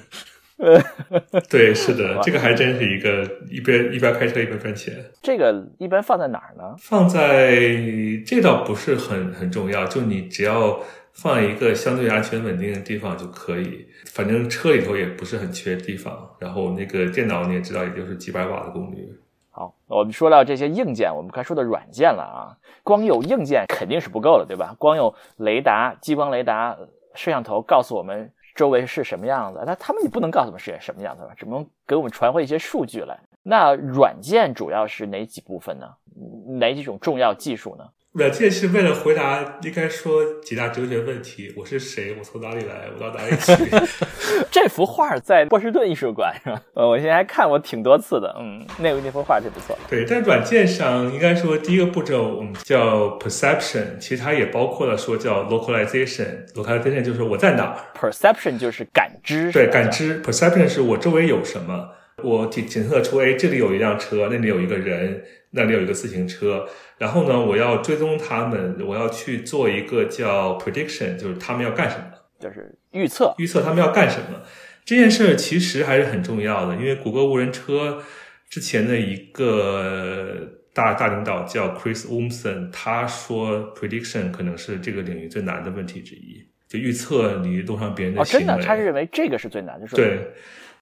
[1.49, 4.93] 对，是的，这个还真是一个一边一边开车一边赚钱。
[5.21, 6.75] 这个一般放在哪儿呢？
[6.79, 7.55] 放在
[8.25, 10.79] 这倒不是很很重要，就你只要
[11.13, 13.85] 放在一个相对安全稳定的地方就可以。
[14.13, 19.07] 反正车里头也不是很缺地方，然后那个电脑你也知道，也就是几百瓦的功率。
[19.57, 22.53] 好，我们说到这些硬件，我们该说的软件了啊。
[22.83, 24.75] 光有硬件肯定是不够的，对吧？
[24.77, 26.77] 光有雷达、激光雷达、
[27.15, 31.31] 摄像头告诉我们周围是什么样子，那他们也不能告诉我们是什么样子吧？
[31.35, 33.19] 只能给我们传回一些数据来。
[33.41, 35.91] 那软件主要是哪几部分呢？
[36.59, 37.89] 哪几种重要技术呢？
[38.17, 42.15] 软件是为了回答应该说几大哲学问题：我是谁？
[42.17, 42.85] 我从哪里来？
[42.91, 43.53] 我到哪里去？
[44.49, 46.59] 这幅画在波士顿艺术馆是吧？
[46.73, 49.77] 呃，我现在还看过挺多次的，嗯，那那幅画挺不错。
[49.87, 56.43] 对，在软件上应该说第一个步骤嗯叫 perception，其实它也包括了说叫 localization。
[56.55, 61.89] localization 就是我在哪儿，Perception 就是感知，对，感知 perception 是我周围有什么，
[62.23, 72.03] 我检检测出，哎，这里有一辆车，那里有一个人，那里有一个自行车，然后呢，我要追踪他们，我要去做一个叫 prediction，就是他们要干什么，
[72.39, 73.33] 就是预测。
[73.37, 74.41] 预测他们要干什么。
[74.83, 78.03] 这件事儿其实还是很重要的，因为谷歌无人车
[78.49, 80.37] 之前的一个
[80.73, 88.45] 大大领导叫 Chris Wilson，他说 prediction 可能是这个领域最难的问题之一，就预测你路上别人的哦，行为。
[88.45, 90.33] 真的，他是认为这个是最难的，就是对。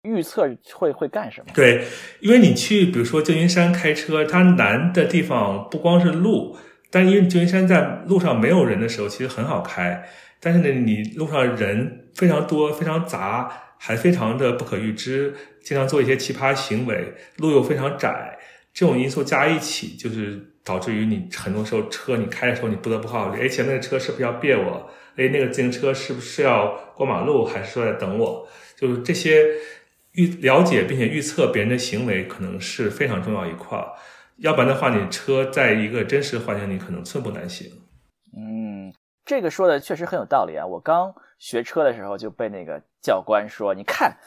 [0.06, 1.48] 预测会会干什么？
[1.54, 1.84] 对，
[2.20, 6.56] 因为你去比如说旧金山开车，它难的地方不光是路，
[6.92, 10.08] 但因为旧金山在路上没有人的时候，其实很好开。
[10.40, 18.38] 但是呢，你路上人非常多、非常杂，还非常的不可预知，经常做一些奇葩行为，路又非常窄，
[18.72, 24.88] 这种因素加一起，就是导致于你很多时候车你开的时候，你不得不考虑，哎，前面的车是不是要别我？
[25.16, 28.48] 哎，那个自行车是不是要过马路，还是说在等我？
[28.78, 29.46] 就是这些。
[30.16, 33.88] 预了解并且预测别人的行为，可能是非常重要一块儿。
[34.38, 37.68] 要不然的话，你车在一个真实环境里可能寸步难行。
[38.38, 38.94] 嗯，
[39.26, 40.66] 这个说的确实很有道理啊！
[40.66, 44.18] 我刚学车的时候就被那个教官说：“你看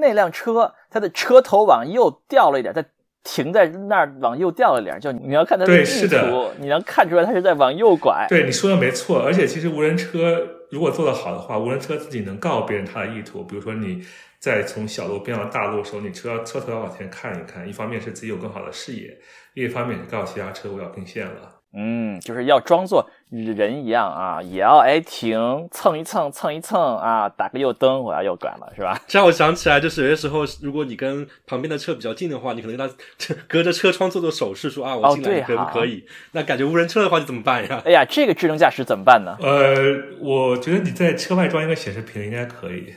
[0.00, 2.82] 那辆车，它的车头往右掉了一点，它
[3.22, 13.44] 停在那儿往右掉了一点，就你要看它的对地是的图，你能看出来它是在往右拐。”对你说的没错，而且其实无人车如果做得好的话，无人车自己能告诉别人它的意图。
[13.44, 14.02] 比如说你
[14.40, 19.16] 在从小路变到大路的时候，你车车头要往前看一看，一方面是自己有更好的视野，
[19.52, 21.56] 另一方面你告诉其他车我要并线了。
[21.72, 29.00] 嗯，就是要装作人一样啊，也要哎停蹭一蹭蹭一蹭啊，打个右灯，我要右拐了，是吧？
[29.06, 36.04] 这让我想起来，就是有些时候，如果你跟旁边的车比较近的话，你可能跟他隔着车窗做做手势，说啊，我进来，哦对你可不可以？
[36.32, 37.80] 那感觉无人车的话，你怎么办呀？
[37.84, 39.36] 哎呀，这个智能驾驶怎么办呢？
[39.40, 39.74] 呃，
[40.18, 42.94] 我觉得你在车外装一个显示屏应该可以。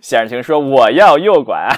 [0.00, 1.68] 显示屏说我要右拐，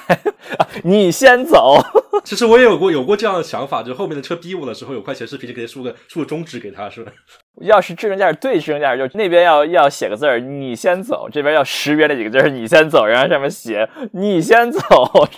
[0.85, 1.79] 你先走。
[2.25, 7.13] 其实我也有过有过这样的想法，就后面的车逼我的时候，有块显示屏就可以竖个竖个中指给他，是吧？
[7.61, 14.81] 要是智能驾驶对智能驾驶，就那边要要写个字儿，你先走；这边要识别那几个字儿，你先走，然后上面写你先走，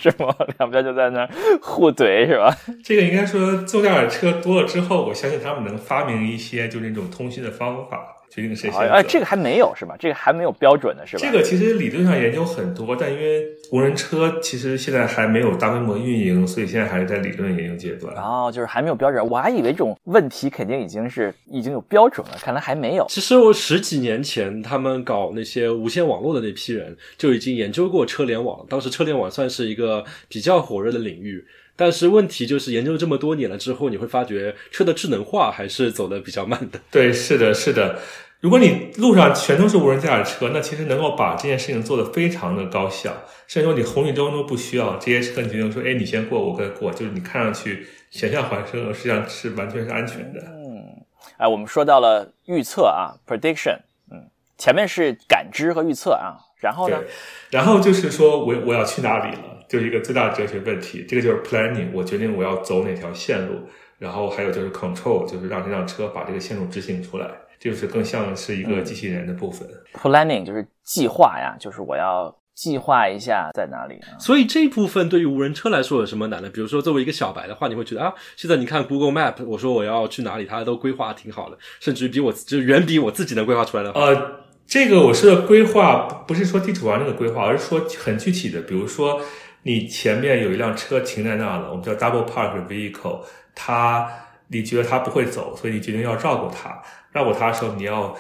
[0.01, 0.35] 是吗？
[0.59, 2.57] 两边就在那儿互怼，是吧？
[2.85, 8.87] 这个应该说，自动驾驶车多了之后，我相信他们能发明一些就那种通讯的方法，决定谁先走。
[8.87, 9.97] 啊，这个还没有是吧？
[9.99, 11.23] 这个还没有标准的是吧？
[11.25, 18.15] 这个其实理论上研究很多，但因为无人车其实现在还没有大规模运营，所以现在还是在理论研究阶段。
[18.17, 23.07] 哦，就是还没有标准，我还以为这种问题肯定已经是已经有标准了，看来还没有。
[23.09, 31.45] 其实我十几年前他们搞那些无线网络的那批人就已经研究过车联网，当时车联网算是一个比较火热的领域。
[31.77, 36.81] 但是问题就是研究了这么多年了之后，你会发觉车的智能化还是走的比较慢的。
[36.91, 37.99] 对，是的，是的。
[38.41, 43.13] 如果你路上全都是无人驾驶车，那其实能够把这件事情做得非常的高效，
[43.47, 50.41] 甚至说你红绿灯都不需要，这些车你就能说，哎，你先过，我再过，就是你看上去险象环生，实际上是完全是安全的。
[50.41, 51.05] 嗯
[51.39, 53.79] 哎，我们说到了预测啊，prediction，
[54.11, 57.09] 嗯，前面是感知和预测啊，然后呢对，，
[57.51, 61.05] 然后就是说我我要去哪里了，就是一个最大的哲学问题。
[61.09, 63.61] 这个就是 planning，我决定我要走哪条线路，
[63.99, 67.29] 然后还有就是 control，就是让这辆车把这个线路执行出来。
[67.59, 69.67] 就是更像是一个机器人的部分。
[69.95, 73.99] Planning 就是计划呀，就是我要计划一下在哪里。
[74.19, 76.51] 所以这部分对于无人车来说有什么难的？
[76.51, 83.91] 比如说作为一个小白的话，你会觉得啊，现在你看 Google Map，我说我要去哪里，它都规划挺好的，甚至于比我就远比我自己能规划出来的。
[83.93, 89.19] 呃，这个我说的规划不是说地图上那个规划，而是说很具体的，比如说
[89.67, 93.21] 你前面有一辆车停在那了，我们叫 double park vehicle，
[93.53, 94.09] 它
[94.47, 96.81] 你觉得它不会走，所以你决定要绕过它。
[97.11, 98.17] 绕过它的时候，你要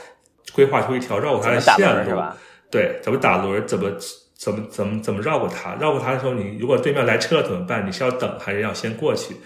[0.53, 2.36] 规划出一条绕过它的线路，是吧？
[2.68, 3.64] 对，怎么打轮？
[3.64, 3.88] 怎么
[4.34, 5.76] 怎么怎么怎么绕过它？
[5.76, 7.86] 绕过它的时候，你如果对面来车了怎么办？
[7.86, 9.36] 你是要等还是要先过去？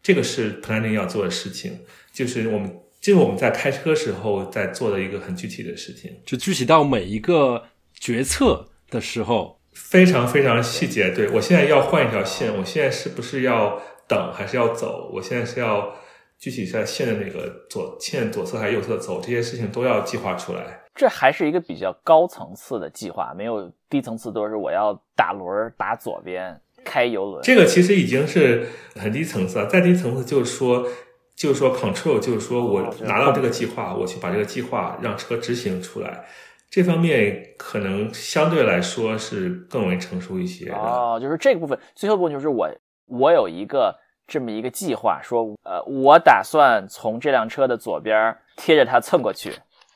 [0.00, 1.76] 这个是 planning 要做的事情，
[2.12, 7.64] 就是我们就是我们在开车时候在做的一个很具体的事情，就具体到每一个
[7.98, 11.10] 决策的时候，非常非常细节。
[11.10, 15.10] 对我现在要换一条线，我现在是不是要等还是要走？
[15.14, 15.94] 我现在是要。
[16.40, 20.84] 具体在线的那个左线左侧还是右侧走，这些事情都要计划出来。
[20.94, 27.42] 这还是一个比较高层次的计划，没有低层次都是我要打轮打左边开游轮。
[27.42, 30.86] 这个其实已经是很低层次了，再低层次就是说，
[31.34, 36.24] 就是说 control，就是说我拿到这个计划，我去把这个计划让车执行出来，
[36.70, 40.70] 这方面可能相对来说是更为成熟一些。
[40.72, 42.68] 哦，就是这个部分，最后部分就是我
[43.06, 43.94] 我有一个。
[44.30, 49.54] 这么一个计划，说，呃，我打算从这辆车的左边贴着它蹭过去，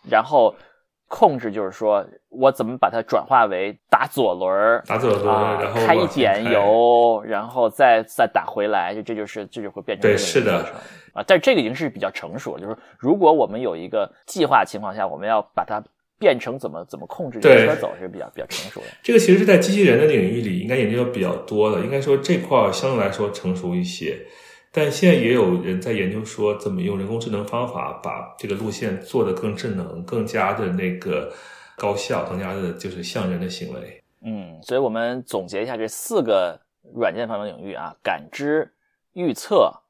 [0.09, 0.55] 然后
[1.07, 5.27] 控制就是说我怎么把它转化为打左轮，打左轮，
[5.61, 10.65] 然后开一点油，然后再再打回来，就这就是这就会变成对，是的
[11.13, 15.85] 啊，但这个已经是比较成熟了，就是如果我们有一个计划情况下，我们要把它。
[16.23, 18.87] 变成怎么怎么控制这个车走是比较比较成熟的。
[19.03, 24.17] 这个其实是在机器人的领域里应该研究的比较多的，应该说这块相对来说成熟一些。
[24.71, 31.33] 但现在也有人在研究说怎么用人工智能方法把这个路线做得更智能、更加的那个
[31.77, 34.01] 高效、更加的就是像人的行为。
[34.21, 36.61] 嗯，所以我们总结一下这四个
[36.95, 38.71] 软件方面领域啊：感知、
[39.15, 39.83] 预测、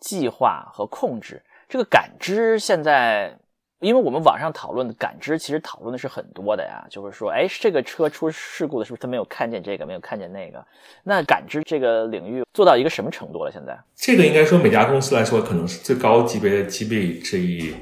[0.00, 1.44] 计划和控制。
[1.68, 3.38] 这个感知现在。
[3.80, 10.64] 因为我们网上讨论的感知，其实讨论的是很多的呀，就是说，哎，这个车出事故的是不是他没有看见这个，没有看见那个？
[11.04, 13.52] 那感知这个领域做到一个什么程度了？
[13.52, 17.74] 现在这个应该说每家公司来说可能是最高级别的级别之一，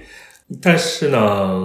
[0.61, 1.63] 但是呢，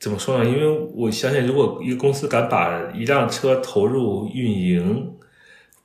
[0.00, 0.44] 怎么说呢？
[0.44, 5.16] 因为我相信，如果一个公司敢把一辆车投入运营，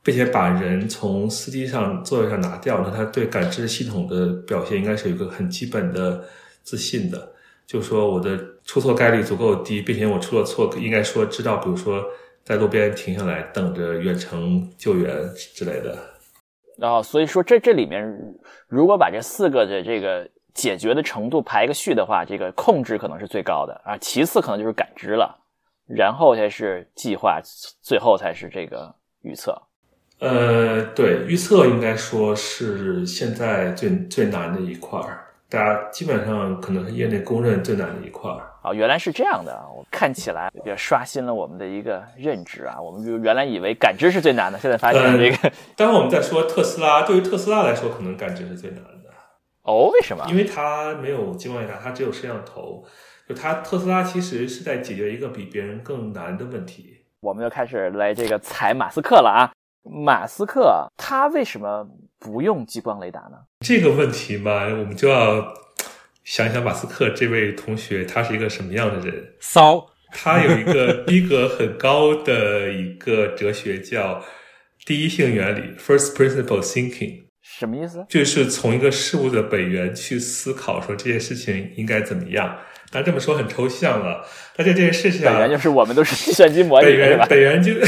[0.01, 6.23] 并且把人从司机上座位上拿掉，那他对感知系统的表现应该是有一个很基本的
[6.63, 7.33] 自信的。
[7.69, 12.03] 就说我的出错概率足够低，并且我出了错，应该说知道，比如说
[12.43, 15.15] 在路边停下来等着远程救援
[15.53, 15.95] 之类的。
[16.79, 18.03] 然后，所以说这这里面，
[18.67, 25.39] 如果把这四个的这个解决的程度排个序的话，这个控制可能是最高的啊，其次可能就是感知了，
[25.85, 27.39] 然后才是计划，
[27.83, 29.55] 最后才是这个预测。
[30.17, 35.27] 呃，对，预测应该说是现在最最难的一块儿。
[35.49, 42.79] 大家基本上可能是业内公认最难的一块儿啊，原来是这样的，我看起来也刷新了我们的一个认知啊。
[42.79, 45.51] 我们就原来以为感知是最难的，现在发现这个。
[45.75, 49.09] 待会我们再说特斯拉，对于特斯拉来说，可能感知是最难的。
[49.63, 50.23] 哦，为什么？
[50.29, 52.85] 因为它没有激光雷达，它只有摄像头。
[53.27, 57.05] 就它特斯拉其实是在解决一个比别人更难的问题。
[57.21, 59.51] 我们又开始来这个踩马斯克了啊。
[59.83, 61.87] 马斯克他为什么
[62.19, 63.37] 不用激光雷达呢？
[63.65, 65.53] 这个问题嘛，我们就要
[66.23, 69.33] 想想马斯克这位同学他是一个什么样的人？
[69.41, 69.85] 骚。
[70.11, 74.23] 他有一个 逼格很高的一个哲学叫
[74.85, 77.23] 第一性原理 （First Principle Thinking）。
[77.43, 78.05] 什么意思？
[78.07, 82.57] 就是从一个事物的本源去思考，说这件事情应该怎么样。
[82.91, 84.25] 但这么说很抽象了。
[84.55, 87.73] 但在这件事情，本源就是我们都是计算机模拟，本源本源就。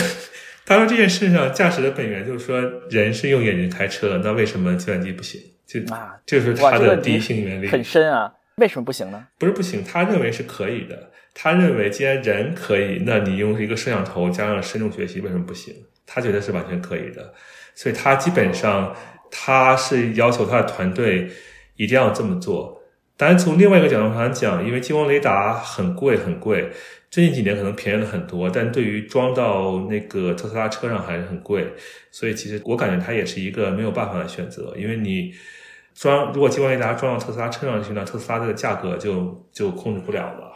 [0.63, 5.41] 他说这件事上，驾驶的本源就是说，人是用眼睛开车的，那为什么计算机不行？
[5.71, 8.33] 就啊，这是他的第一性原理，很深啊。
[8.55, 9.27] 为什么不行呢？
[9.39, 11.11] 不是不行，他认为是可以的。
[11.33, 15.73] 他认为既然人可以，那你用一个摄像头加上深度学习，为什么不行？
[16.05, 17.33] 他觉得是完全可以的。
[17.73, 18.93] 所以他基本上
[19.31, 21.29] 他是要求他的团队
[21.77, 22.83] 一定要这么做。
[23.15, 26.69] 当然，从另外一个角度上讲，因为激光雷达很贵，很贵。
[27.09, 31.67] 最近几年可能便宜了很多，但对于装到那个特斯拉车上还是很贵，
[32.11, 35.33] 所以其实我感觉它也是一个没有办法的选择，因为你
[35.93, 40.51] 装如果激光雷达装到特斯拉车上去，呢特斯拉这个价格就就控制不了了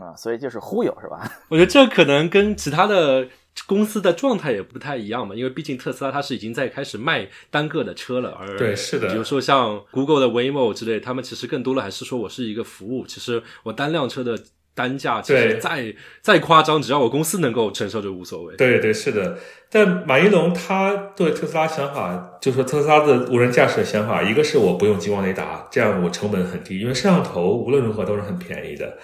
[0.00, 1.30] 啊，所以就是忽悠是吧？
[1.48, 3.26] 我觉得这可能跟其他的
[3.66, 14.38] 公司的状态也不太一样嘛，因为毕竟特斯拉它是已经在开始卖单个的车了，而对是的，比如说像 Google 的 Waymo 之类，他们其实更多的还是说我是一个服务，其实我单辆车的
[14.76, 18.54] 单价其实再再夸张，只要我公司能够承受就无所谓。
[18.56, 19.38] 对对是的，
[19.70, 28.98] 但马云龙他对特斯拉想法，就说特斯拉的无人驾驶的想法，一个是我不用激光雷达，这样我成本很低，因为摄像头无论如何都是很便宜的。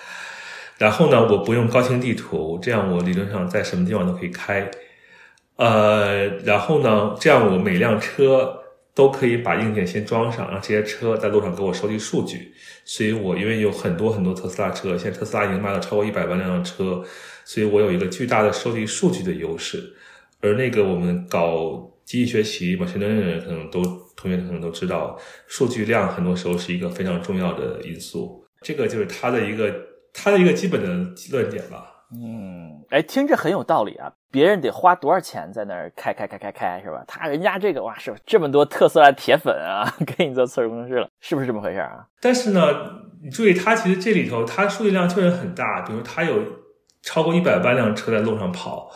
[0.79, 4.71] 然后呢，我不用高清地图，这样我理论上在什么地方都可以开。
[5.57, 8.62] 呃，然后呢，这样我每辆车
[8.95, 12.53] 都可以把硬件先装上，让这些车在路上给我收集数据。
[12.85, 17.05] 所以我因为有很多很多特斯拉车，现在特斯拉已经卖了超过一百万辆车，
[17.45, 19.95] 所以我有一个巨大的收集数据的优势。
[20.41, 23.83] 而那个我们搞机器学习、嘛，现在的人可能都
[24.17, 28.45] 同学可能都知道，数据量很多时候是一个非常重要的因素。
[28.61, 29.73] 这个就是它的一个。
[30.15, 30.89] 他的一个基本的
[31.31, 31.91] 论点吧。
[32.15, 34.13] 嗯，哎，听着很有道理啊。
[34.31, 37.03] 别人得花多少钱在那儿开开开开开是吧？
[37.07, 39.85] 他人家这个哇，是这么多特斯拉铁粉啊，
[40.17, 42.07] 给你做测试工程师了，是不是这么回事啊？
[42.21, 42.61] 但是呢，
[43.23, 45.83] 你注意，他其实这里头，他数据量确实很大。
[45.83, 46.43] 比如，他有
[47.03, 48.91] 超过一百万辆车在路上跑。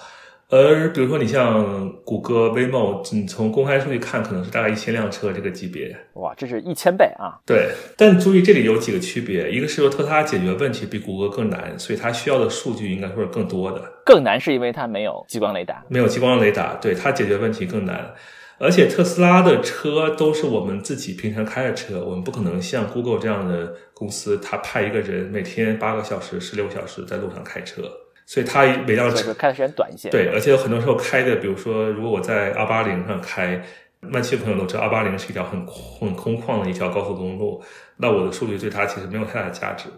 [0.48, 5.96] 而比如说，你像谷歌 Waymo，你从公开数据看，可能是大概一千辆车这个级别。
[6.14, 7.34] 哇，这是一千倍啊！
[7.44, 13.82] 对，但注意这里有几个区别，一个是说特斯拉解决问题比谷歌更难，所以它需要的数据应该说是更多的。
[14.04, 18.14] 更难是因为它没有激光雷达，没有激光雷达，对它解决问题更难。
[18.58, 27.82] 而且特斯拉的车都是我们自己平常开的车，我们不可能像 Google 这样的公司，他派一个人每天八个小时、十六个小时在路上开车。
[28.26, 33.64] 所以它每辆车开的时间短一些，对，而且有很多时候开的，比如说，如果我在二八零上开，
[34.00, 37.62] 慢汽朋友都知道，二八零是一条很很空旷的一条高速公路，
[37.96, 39.88] 那我的数据对它其实没有太大的价值。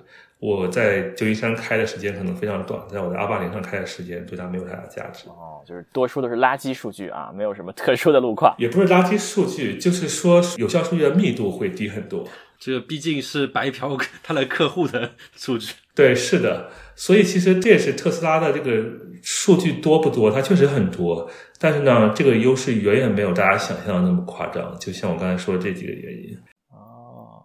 [0.41, 5.27] 我在旧金山开的时间可能非常短，在我在二八零上开的时间对它没有太大价值。
[5.31, 8.55] 哦，就是多数都是垃圾数据啊，没有什么特殊的路况。
[8.57, 12.29] 也不是垃圾数据，就是说有效数据的密度会低很多。
[12.57, 15.75] 这个毕竟是白嫖他的客户的数据。
[15.99, 16.71] 对，是的。
[16.95, 18.85] 所以其实这也是特斯拉的这个
[19.21, 20.31] 数据多不多？
[20.31, 21.29] 它确实很多，
[21.59, 24.77] 但是呢，这个优势远远没有大家想象的那么夸张。
[24.79, 26.39] 就像我刚才说的这几个原因。
[26.71, 27.43] 哦，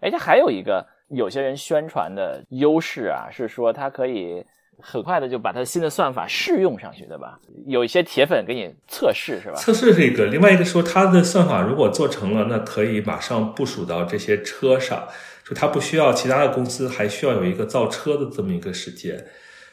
[0.00, 4.42] 哎，它还有一个有些人宣传的优势啊，是说它可以
[4.80, 7.38] 很快的就把它新的算法试用上去，对吧？
[7.66, 9.56] 有一些铁粉给你测试，是吧？
[9.56, 15.06] 测试是一个，另外一个说它的算法如果做成了，那可以马上部署到这些车上。
[15.44, 19.22] 就它不需要其他的公司，还需要有一个造车的这么一个时间，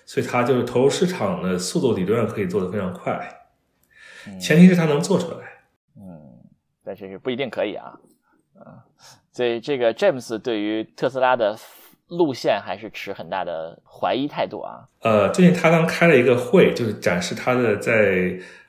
[0.06, 3.46] 所以它就是投入市场的速度理论上可以做得非常快，
[4.38, 5.38] 前提是它能做出来。
[5.96, 6.44] 嗯，
[6.84, 7.94] 但是不一定可以啊。
[8.60, 8.84] 啊，
[9.32, 11.58] 所以这个 James 对于特斯拉的
[12.08, 14.84] 路线还是持很大的怀疑态度啊。
[15.00, 17.94] 呃，最近他刚开了一个会，就是展示他的在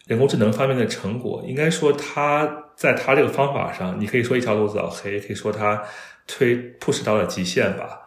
[0.07, 1.43] 人工智能方面的成果。
[1.45, 5.83] 应该说他在他这个方法上，你可以说一条路走到黑，可以说他。
[6.27, 8.01] 推 push 到了极限吧，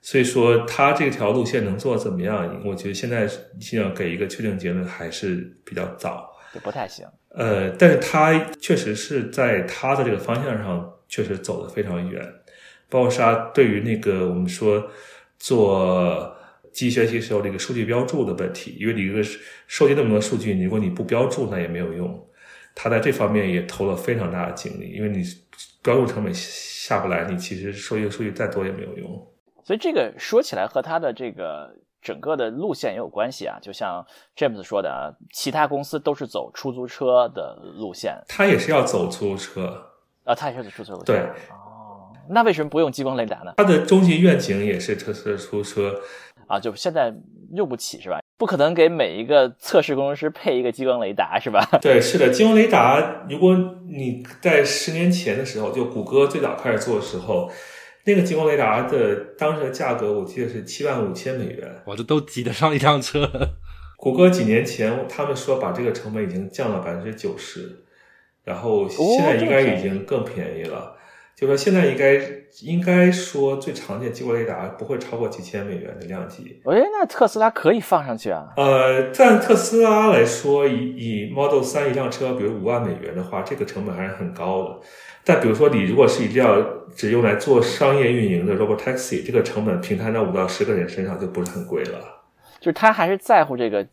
[0.00, 2.62] 所以说他这条路线能做怎么样？
[2.64, 3.28] 我觉得现在
[3.60, 7.06] 想要给一个确定结论还是比较早，不太行。
[7.30, 12.20] 呃，但是他确实是在他的这个方向上确实走得非常远，
[12.88, 14.90] 包括他对于那个我们说
[15.38, 16.34] 做
[16.72, 19.22] 机器学习时候这个数据标注的问题，因为你一个
[19.66, 22.27] 收集那么多数据，如果你不标注那也没有用。
[22.78, 25.24] 他在这方面也投了非常大的精力，因为你
[25.82, 26.32] 标注成本。
[26.88, 29.10] 下不来，你其实收一个数据再多也没有用。
[29.62, 31.70] 所以这个说起来和他的这个
[32.00, 33.58] 整个的路线也有关系啊。
[33.60, 34.02] 就像
[34.34, 39.86] James 说的啊，其他公司都是走出租车的路线，他也是要走出租车
[40.24, 41.04] 啊，他也是走出租车路线。
[41.04, 41.18] 对，
[41.50, 43.52] 哦，那为什么不用激光雷达呢？
[43.58, 46.00] 他的终极愿景也是特斯拉出租车
[46.46, 47.12] 啊，就现在
[47.54, 48.20] 用不起是吧？
[48.36, 51.66] 不可能给每一个测试工程师配一个激光雷达，是吧？
[51.82, 53.56] 对，是的，激光雷达，如果
[53.88, 57.50] 你在十年前的时候，就谷歌最早开始做的时候，
[58.04, 63.28] 那个激光雷达的当时的价格，我记得是七万五千美元，我这都挤得上一辆车。
[63.96, 67.84] 谷歌几年前他们说把这个成本已经降了百分之九十，
[68.44, 70.97] 然后现在应该已经更便宜了。
[71.38, 72.20] 就说现在应该
[72.62, 76.60] 应该说最常见激光雷达不会超过几千美元的量级。
[76.64, 78.48] 哎，那特斯拉可以放上去啊？
[78.56, 84.80] 呃，但特斯拉来说，以以 Model 三一辆车，比如五万美元的话，这个成本还是很高的。
[85.24, 86.66] 但比如说你如果是一辆
[86.96, 92.00] 只用来做商业运营的 Robotaxi，这个成本平摊到五到十个人身上就不是很贵了。
[92.58, 93.86] 就是他还是在乎这个。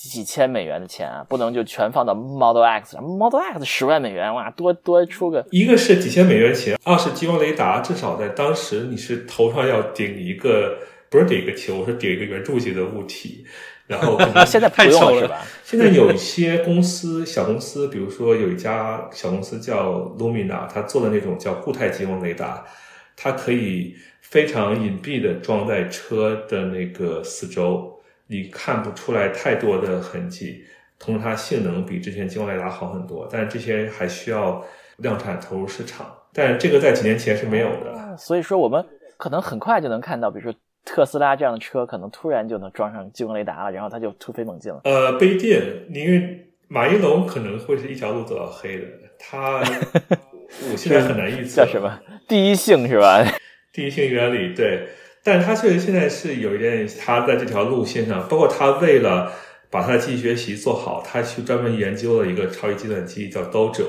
[0.00, 3.02] 几千美元的钱啊，不能就全放到 Model X 上。
[3.02, 5.44] Model X 十万美元，哇，多多出个。
[5.50, 10.78] 一个是几千美元钱，二是激光雷达，至少在当时你是头上要顶一个，
[11.10, 13.44] 不是顶一个球，是顶一个圆柱形的物体。
[13.86, 15.40] 然后 现在不用了是吧？
[15.64, 22.64] 现在有一些公司小公司，比如说有一家小公司叫 Lumina，它做的那种叫固态激光雷达，
[23.16, 27.97] 它可以非常隐蔽的装在车的那个四周，
[28.28, 30.64] 你看不出来太多的痕迹。
[30.98, 34.64] 同时，它性能比之前激光雷达好很多，但是这些还需要
[34.98, 36.06] 量产投入市场。
[36.32, 38.16] 但这个在几年前是没有的。
[38.16, 38.84] 所以说，我们
[39.16, 40.56] 可能很快就能看到，比如说。
[40.84, 44.80] 特斯拉这样的车可能突然就能装上激光雷达了，然后它就突飞猛进了。
[44.84, 45.60] 呃，不一定，
[45.92, 48.86] 因为马一龙可能会是一条路走到黑的。
[49.18, 49.58] 他
[50.72, 53.22] 我现在很难预测叫什么第一性是吧？
[53.70, 54.88] 第一性原理对，
[55.24, 59.32] 但是他确实现在是有一点，他在这条路线上，包括他为了
[59.70, 63.84] 把他的机器学习做好，他去专门研究了一个超级计算机叫 Dojo。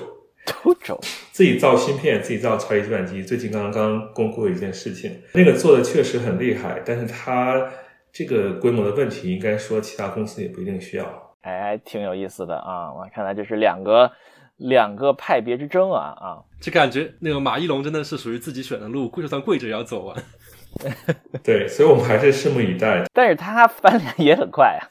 [0.45, 0.99] Dojo，
[1.31, 3.23] 自己造芯片，自己造超级计算机。
[3.23, 7.69] 最近刚刚公布了一件事情，那个做的确实很厉害，但是他
[8.11, 11.35] 这个规模的问题，应该说其他公司也不一定需要。
[11.41, 12.91] 哎，挺有意思的啊！
[12.91, 14.11] 我看来这是两个
[14.57, 16.43] 两个派别之争啊啊！
[16.59, 20.23] 就感觉那个马一龙真的是属于自己选的路，跪就算跪着也要走完。
[21.43, 23.03] 对，所以我们还是拭目以待。
[23.13, 24.81] 但是他翻脸也很快啊，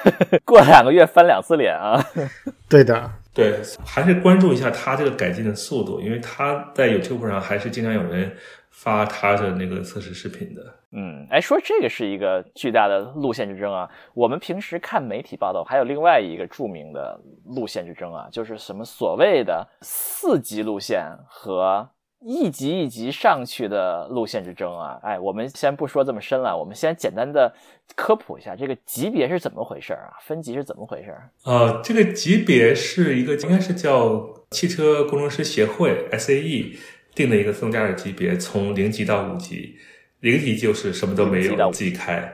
[0.44, 2.02] 过两个月翻两次脸啊。
[2.68, 3.10] 对的。
[3.34, 8.34] 对，还是关注一下他这个改进的速度，因为他在 YouTube 上还是经常有人
[8.70, 10.62] 发他的那个测试视频的。
[10.92, 13.86] 嗯，哎，说这个是一个巨大的路线之争啊。
[14.14, 21.86] 我们平时看媒体报道，还有另外一个著名的路线之争啊，就是什么所谓的四级路线和。
[22.20, 27.54] 一级一级上去的路线之争啊，哎，我们先不说这么深了，我们先简单的
[27.94, 30.16] 科普一下这个级别是怎么回事啊？
[30.22, 31.14] 分级是怎么回事？
[31.44, 36.76] 呃，这个级别是一个应该是叫汽车工程师协会 SAE
[37.14, 39.76] 定的一个自动驾驶级别，从零级到五级，
[40.20, 42.32] 零级就是什么都没有，自己开；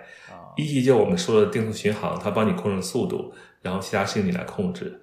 [0.57, 5.02] 一级就我们说的定速巡航，它帮你控制速度，然后其他事情你来控制。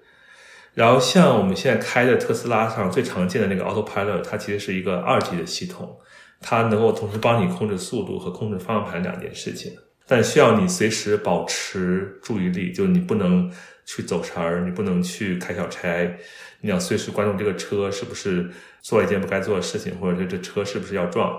[0.80, 5.93] 然后像我们现在开的特斯拉上最常见的那个 Autopilot，它其实是一个二级的系统，
[6.39, 9.73] 它能够同时帮你控制速度和控制方向盘两件事情，
[10.07, 13.51] 但需要你随时保持注意力，就是你不能
[13.86, 16.17] 去走神儿，你不能去开小差，
[16.61, 18.49] 你要随时关注这个车是不是
[18.82, 21.38] 做一件不该做的事情，或者是这车是不是要撞。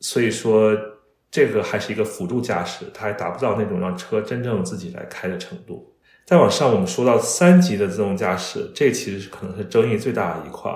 [0.00, 0.76] 所以说
[1.30, 5.91] 这个还是一个辅助驾驶，它还达不到那种让车真正自己来开的程度。
[6.24, 10.72] 再往上，我们说到三级的自动驾驶，这其实可能是争议最大的一块。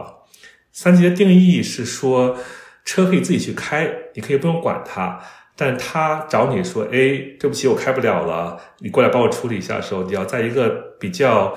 [0.72, 2.36] 三级的定义是说，
[2.84, 5.18] 车可以自己去开，你可以不用管它，
[5.57, 6.99] 但它找你说：“哎，
[7.40, 10.68] 对不起，我开不了了，你过来帮我处理一下。”的时候，你要在一个
[11.01, 11.57] 比较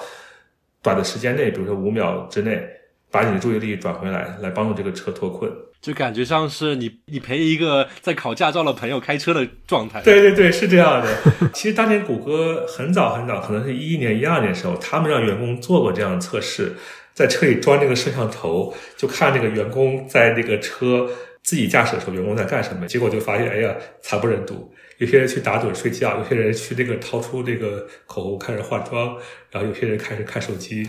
[0.81, 2.65] 短的时间内，比如说五秒之内，
[3.11, 5.51] 把你的注意力转回来，来帮助这个车脱困。
[5.81, 10.01] 就感觉像是你你陪一个在考驾照的朋友开车的状态。
[10.01, 11.17] 对对对，是这样的。
[11.53, 16.73] 其实当年谷歌很早很早，可能是一一年、一二年的时候，他们让员工做过这样的测试，
[17.13, 21.09] 在车里装这个摄像头，就看这个员工在那个车
[21.43, 22.85] 自己驾驶的时候，员工在干什么。
[22.85, 24.73] 结果就发现，哎呀，惨不忍睹。
[24.97, 29.15] 有些人去打盹睡觉，有些人去那个掏出这个口红开始化妆，
[29.49, 30.85] 然后有些人开始看手机。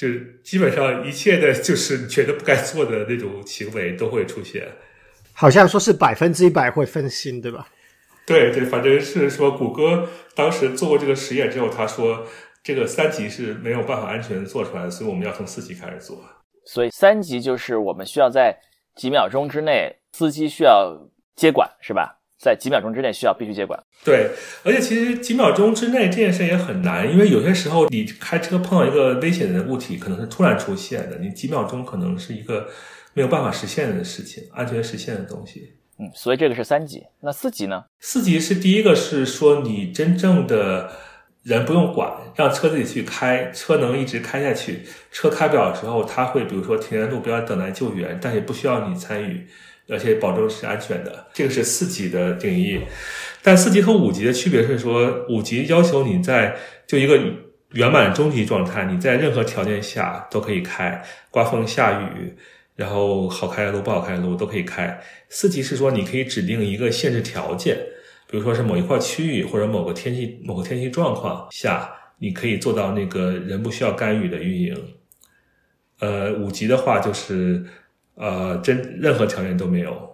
[0.00, 0.08] 就
[0.42, 4.66] 基本上一切的，就是觉得不该做的那种行为都会出现。
[5.34, 7.68] 好像说是百分之一百会分心，对吧？
[8.24, 12.26] 对对，反正是说谷歌当时做过这个实验之后，他说
[12.62, 16.18] 这个三级是没有办法安全做出来的，所以我们要从四级开始做。
[16.64, 18.58] 所以三级就是我们需要在
[18.96, 20.96] 几秒钟之内，司机需要
[21.36, 22.19] 接管，是吧？
[22.40, 23.78] 在几秒钟之内需要必须接管。
[24.02, 24.30] 对，
[24.64, 32.66] 而且其实几秒钟之内这件事也很难，因为有些时候你开车碰到一个危险的物体，可能是突然出现的，你几秒钟可能是一个
[33.12, 35.74] 没有办法实现的事情，安全实现的东西。
[35.98, 37.04] 嗯，所以这个是三级。
[37.20, 37.84] 那四级呢？
[37.98, 40.90] 四级是第一个是说你真正的
[41.42, 44.86] 人不用管，让车自己去开，车能一直开下去。
[45.12, 49.46] 车开不了之后，他会比如说停在路边等待救援，但也不需要你参与。
[49.90, 52.80] 而且保证是安全的，这个是四级的定义。
[53.42, 56.54] 但四级和五级的区别是说，五级要求你在
[56.86, 57.18] 就一个
[57.72, 62.34] 圆满终极状态，你在任何条件下都可以开，刮风下雨，
[62.76, 65.00] 然后好开的路不好开的路都可以开。
[65.28, 67.76] 四级是说你可以指定一个限制条件，
[68.30, 74.76] 比如说是某一块区域或者某个天气某个天气状况下，你可以做到那个人不需要干预的运营。
[76.00, 77.64] 呃，五级的话就是。
[78.20, 80.10] 呃，真任何条件都没有。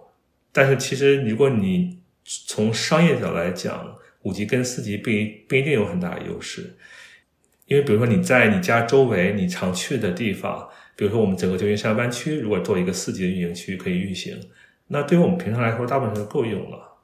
[0.53, 6.77] 但是其实，如果你从商业角度来讲，五级跟四级不一不一定有很大的优势。
[7.65, 14.39] 因为比如说你在你家周围你常去的地方，比如说我们整个旧金山湾区，如果做一个四级的运营区可以运行，
[14.87, 16.97] 那对于我们平常来说，大部分是够用了。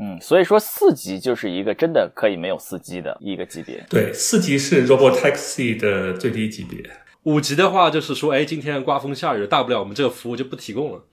[0.00, 3.84] 嗯，所以说四级就是一个真的可以没有司机的一个级别。
[3.90, 6.82] 对，四级是 Robot Taxi 的最低级别。
[7.28, 11.04] 五级的话就是说，哎，今天刮风下雨，大不了我们这个服务就不提供了。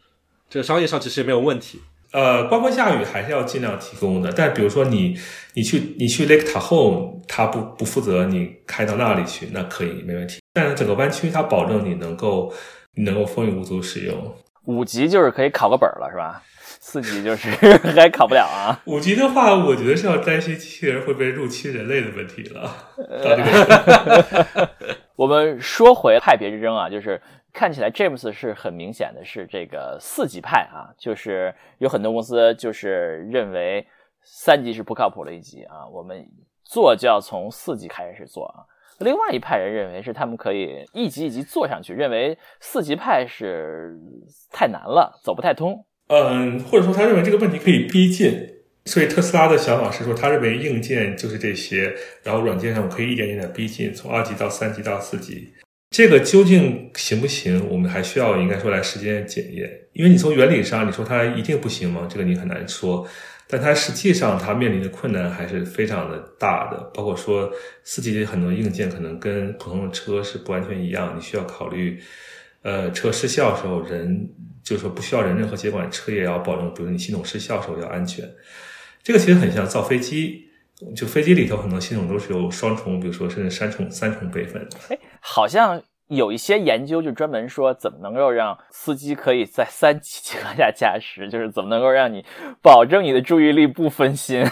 [0.50, 1.82] 这个商业上其实也没有问题。
[2.14, 4.32] 呃，刮风下雨还是要尽量提供的。
[4.32, 5.20] 但比如说你
[5.56, 10.40] 你去你去 Lake Tahoe，他不不负责你开到那里去，那可以没问题。
[10.54, 12.54] 但是整个湾区它保证你能够
[12.94, 14.36] 你能够风雨无阻使用。
[14.68, 16.42] 五级就是可以考个本了，是吧？
[16.80, 17.50] 四级就是
[17.94, 18.80] 还考不了啊。
[18.88, 22.74] 五级的话，我觉得是要担心机器人会不会入侵人类的问题了。
[25.16, 27.22] 我们说回派别之争啊，就是
[27.54, 33.88] 看起来 James 是很明显的是这个四级派啊，就是有很多公司就是认为
[34.24, 36.26] 三级是不靠谱的一级啊，我们
[36.64, 38.66] 做就要从四级开始做啊。
[39.00, 43.98] 另外一派人认为是他们可以一级一级做上去，认为四级派是
[44.52, 45.86] 太难了，走不太通。
[46.08, 48.32] 嗯，或者说他认为这个问题可以逼近，
[48.86, 55.52] 所以特斯拉的想法是说，他认为硬件就是这些，然后软件上可以一点点的逼近，从二级到三级到四级。
[55.90, 57.68] 这个究竟行不行？
[57.70, 62.08] 我们还需要应该说来时间检验，因为你从原理上你说它一定不行吗？
[62.10, 63.08] 这个你很难说。
[63.48, 67.52] 但它实际上它面临的困难还是非常的大的，包括说
[67.84, 72.00] 四级的很多硬件可能跟普通的车是不完全一样，你需要考虑，
[72.64, 74.28] 呃，车失效的时候人
[74.64, 78.28] 就是说不需要人任何接管，车也要保证，比如你系统失效的时候要安全。
[79.06, 80.50] 这个其实很像造飞机，
[80.94, 84.68] 就飞机里头很多系统都是有双重，比如说甚至三重三重备份。
[84.90, 85.82] 哎，好像。
[86.08, 92.24] 有一些研究就专门说怎么能够让司机可以在三级情况下驾驶，就是怎么能够让你
[92.62, 94.46] 保证你的注意力不分心，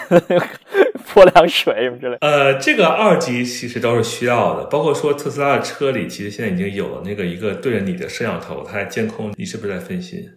[1.06, 2.16] 泼凉水什么之类。
[2.22, 10.28] 呃，这个二级其实都是需要的，包括说特斯拉的车里其实现在已经有了那个一个对着你的摄像头，它来监控你是不是在分心。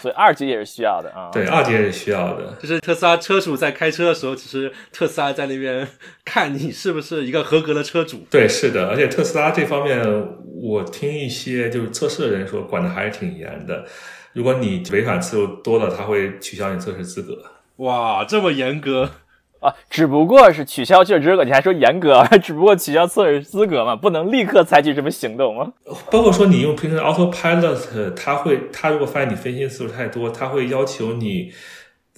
[0.00, 1.30] 所以二级也是需要的啊。
[1.32, 2.56] 对，二级也是需要的。
[2.60, 5.86] 就是特斯拉车主在开车的时候，其实特斯拉在那边
[6.24, 8.26] 看你是不是一个合格的车主。
[8.30, 8.88] 对，是的。
[8.88, 10.00] 而且特斯拉这方面，
[10.60, 13.84] 我听一些就是测试的人说，管的还是挺严的。
[14.32, 17.36] 如果你违反次数多了，他会取消你测试资格。
[17.76, 19.10] 哇，这么严格。
[19.62, 22.22] 啊，只不过是取消测试资格，你还说严格？
[22.42, 25.72] 只不过取消测试资格嘛，不能立刻采取什么行动吗？
[26.10, 31.52] 包括说你用平时 Autopilot，它会，它如果发现你分心次数太多，它会要求你，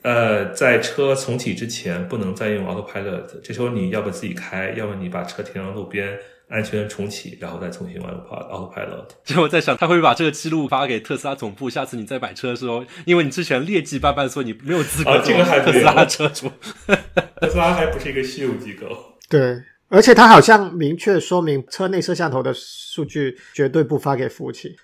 [0.03, 6.19] 呃，在车重启之前不能再用 Autopilot，这时候你要不自己开，要么你把车停到路边。
[6.49, 9.09] 安全重启，然后再重新玩 Autopilot。
[9.25, 16.51] 就我在想，他会把这个记录发给特斯拉总部，下次你再买车的时候， 因为你之前劣迹斑斑，说你没有资格做特斯拉车主。
[17.41, 18.87] 特斯拉还不是一个信用机构。
[19.29, 24.77] 对，而且他好像明确说明，车内摄像头的数据绝对不发给服务器。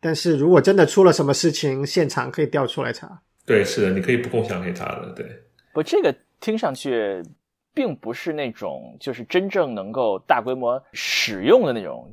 [0.00, 3.22] 但是如果真的出了什么事情，现场可以调出来查。
[3.46, 5.12] 对，是的，你可以不共享给他的。
[5.16, 5.26] 对，
[5.72, 7.22] 不，这个听上去。
[7.74, 12.08] 并不是那种就是真正能够大规模使用的那种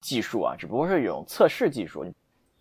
[0.00, 2.04] 技术啊，只不过是一种测试技术，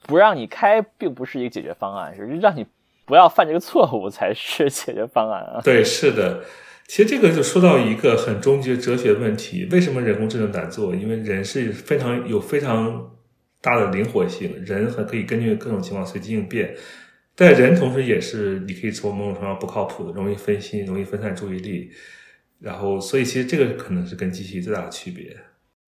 [0.05, 2.65] 不让你开，并不是一个解决方案，是让你
[3.05, 5.61] 不要犯这个错误才是解决方案啊。
[5.65, 6.43] 对，是的，
[6.87, 10.93] 其实这个就说到一个很终极的哲学问题：为什么人工智能难做？
[10.93, 13.11] 因为人是非常有非常
[13.61, 16.75] 大的灵活性，人还可以根据各种情况随机应变，
[17.35, 21.91] 但人同时也是你可以从某种程度上不靠谱的，容易分心，容易分散注意力。
[22.63, 25.35] 然后，所以其实这个可能是跟机器最大的区别。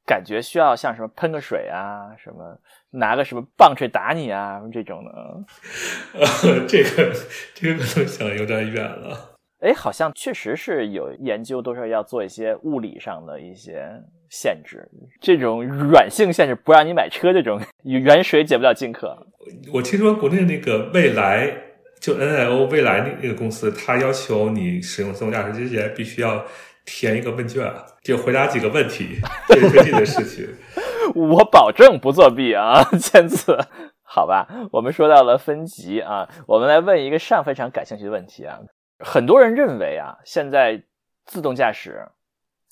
[0.05, 2.59] 感觉需要像什么喷个水啊，什么
[2.91, 6.19] 拿个什么棒槌打你啊这种的。
[6.19, 7.15] 呃，这个
[7.53, 9.38] 这个可能想的有点远了。
[9.61, 13.89] 哎，好像确实是有研究，都是要做一些物理上的一些
[14.30, 14.86] 限制，
[15.21, 19.17] 这种软性限制不让你买车，这种远水解不了近渴。
[19.71, 21.61] 我听说国内那个未来。
[21.97, 26.45] 就 N I O 未来那那个公司，它要求你使用自动驾驶之前，必须要
[26.86, 27.73] 填一个问卷，
[28.03, 30.47] 就回答几个问题，这是最近的事情。
[31.15, 33.57] 我保证不作弊啊， 签字。
[34.03, 38.59] 好吧，我们说到了分级啊，我们来问一个上非常感兴趣的问题啊。
[38.99, 40.83] 很多人认为啊，现在
[41.25, 42.07] 自动驾驶。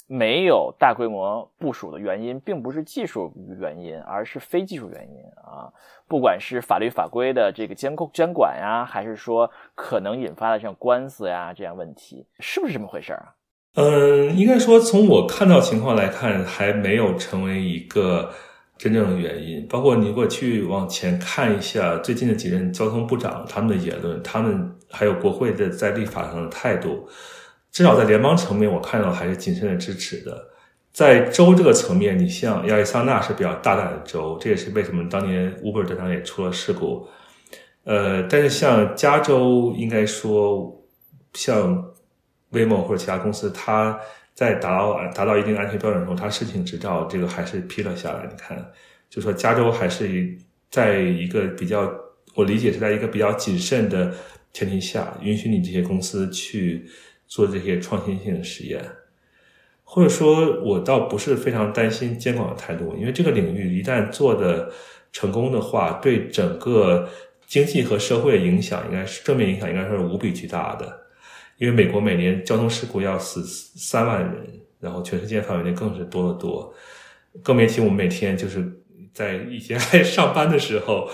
[0.06, 5.72] 没有大规模部署的原因，并不是技术原因，而是非技术原因啊！
[6.10, 13.34] 不管是法律法规的这个监控监管呀，还是说可能引发的像官司呀这样问题，是不是这么回事啊？
[13.76, 18.30] 嗯，应该说从我看到情况来看，还没有成为一个
[18.78, 19.68] 真正的原因。
[19.68, 27.08] 包括你如果去往前看一下最近的几任交通部长他们的言论，他们还有国会的在立法上的态度。
[27.72, 30.50] 至少在联邦层面，我看到还是谨慎的支持的。
[30.92, 37.08] 在州这个层面，你像亚利桑那是比较大胆的州，这也是为什么当年 Uber 这上也出了事故。
[37.86, 40.80] 呃，但是像加州，应该说
[41.34, 41.84] 像
[42.54, 44.00] Waymo 或者其他公司，它
[44.34, 48.26] 在达到达到一定安全标准的时候，它申请执照这个还是批了下来。
[48.30, 48.64] 你看，
[49.10, 50.38] 就说加州还是
[50.70, 51.92] 在一个比较，
[52.36, 54.14] 我理解是在一个比较谨慎的
[54.54, 56.86] 前提下，允许你这些公司去
[57.28, 58.84] 做这些创新性的实验。
[59.84, 64.72] 或者说，我倒不是非常担心监管的态度，因为这个领域一旦做的
[65.12, 67.08] 成功的话，对整个
[67.46, 71.03] 经济和社会的影响，应该是正面影响，应该是无比巨大的。
[71.58, 74.46] 因为美国每年交通事故要死三万人，
[74.80, 76.74] 然后全世界范围内更是多得多，
[77.42, 78.72] 更别提我们每天就是
[79.14, 81.10] 在以前 还上班的时候。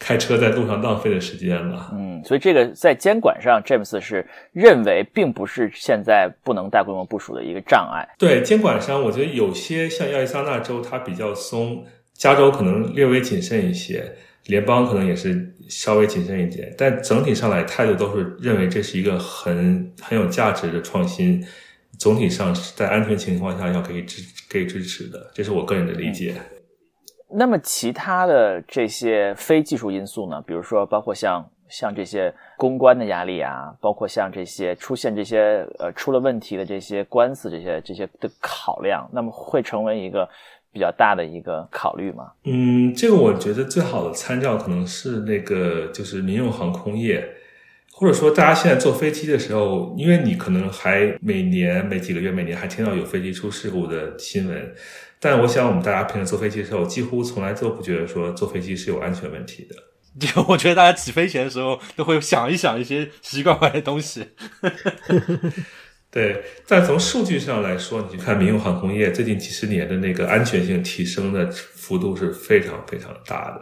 [0.00, 8.08] 开车在路上浪费的时间了，嗯，所以这个在监管上，James 是认为并不是现在不能大规模部署的一个障碍。
[8.16, 11.84] 对监管上，我觉得有些像亚利桑那州它比较松，
[12.14, 14.14] 加州可能略微谨慎一些，
[14.48, 21.44] 联邦可能也是稍微谨慎一点，但整体上来态度都是认为这是一个很很有价值的创新，
[21.98, 26.34] 总体上是在安全情况下要给支给支持的，这是我个人的理解。
[27.30, 30.42] 那么其他的这些非技术因素呢？
[30.46, 40.26] 比如说，包括像像这些公关的压力啊，包括像这些出现这些呃出了问题的这些官司，这些这些的考量，那么会成为一个
[40.78, 42.30] 比较大的一个考虑吗？
[42.44, 47.28] 嗯，这个我觉得最好的参照可能是那个就是民用航空业，
[47.90, 54.72] 或者说大家现在坐飞机的时候，因为你可能还每年每几个月每年还听到有飞机出事故的新闻。
[55.18, 59.74] 但我想，我们大家平时坐飞机的时候，几乎从来都不觉得说坐飞机是有安全问题的。
[60.24, 64.28] 就我觉得，大家起飞前的时候都会想一想一些奇奇怪怪的东西。
[66.10, 73.60] 对，但从数据上来说，你去看民用航空业最近几十年的那个安全性提升的幅度是非常非常大的，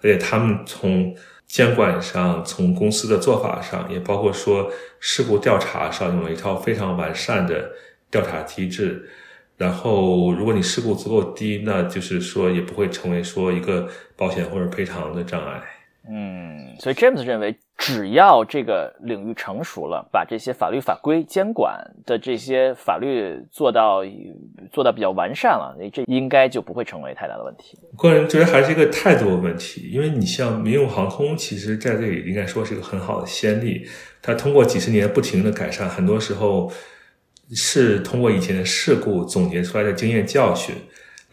[0.00, 1.14] 而且他们从
[1.48, 4.70] 监管上、从公司的做法上，也包括说
[5.00, 7.70] 事故调查上，有一套非常完善的
[8.10, 9.10] 调查机制。
[9.56, 15.60] 然后，如果你事故足够低，那就是说也不会成为说一个保险或者赔偿的障碍。
[16.10, 24.02] 嗯，所以 James 认为，只要这个领域成熟了，把这些法律法规监管的这些法律做到
[24.70, 27.78] 做到比较完善了，这应该就不会成为太大的问题。
[27.96, 33.86] 个人觉得还是一个态度问题，因为你像民用航空，其实在这里应该说是一个很好的先例，
[34.20, 36.70] 它通过几十年不停的改善，很多时候。
[37.54, 40.74] 是通过以前的事故总结出来的经验教训，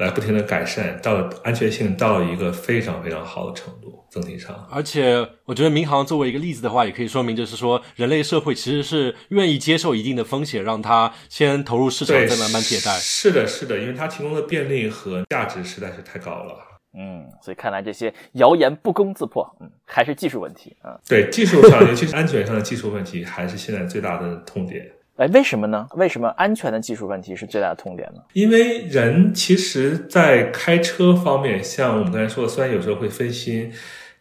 [0.02, 4.68] 来不停的改善，到了安全性到了一个非常非常好的程度，整体上。
[4.72, 12.98] 而且，我觉得民航作为一个例子的话，也可以说明，就是说，人类社会其实是愿意接受一定的风险，让它先投入市场，再慢慢迭代。
[12.98, 16.56] 是的，是的，因为它提供的便利和价值实在是太高了。
[16.98, 21.00] 嗯，所以看来这些谣言不攻自破，嗯，还是技术问题啊。
[21.08, 24.92] 对，技术上，尤其是安全上的技术问题，还是现在最大的痛点。
[25.18, 25.88] 哎，为什么呢？
[25.96, 28.22] 为什么安全的技术问题是最大的痛点呢？
[28.34, 33.72] 因为人其实，在开车方面，像我们刚才说的，虽然有时候会分心，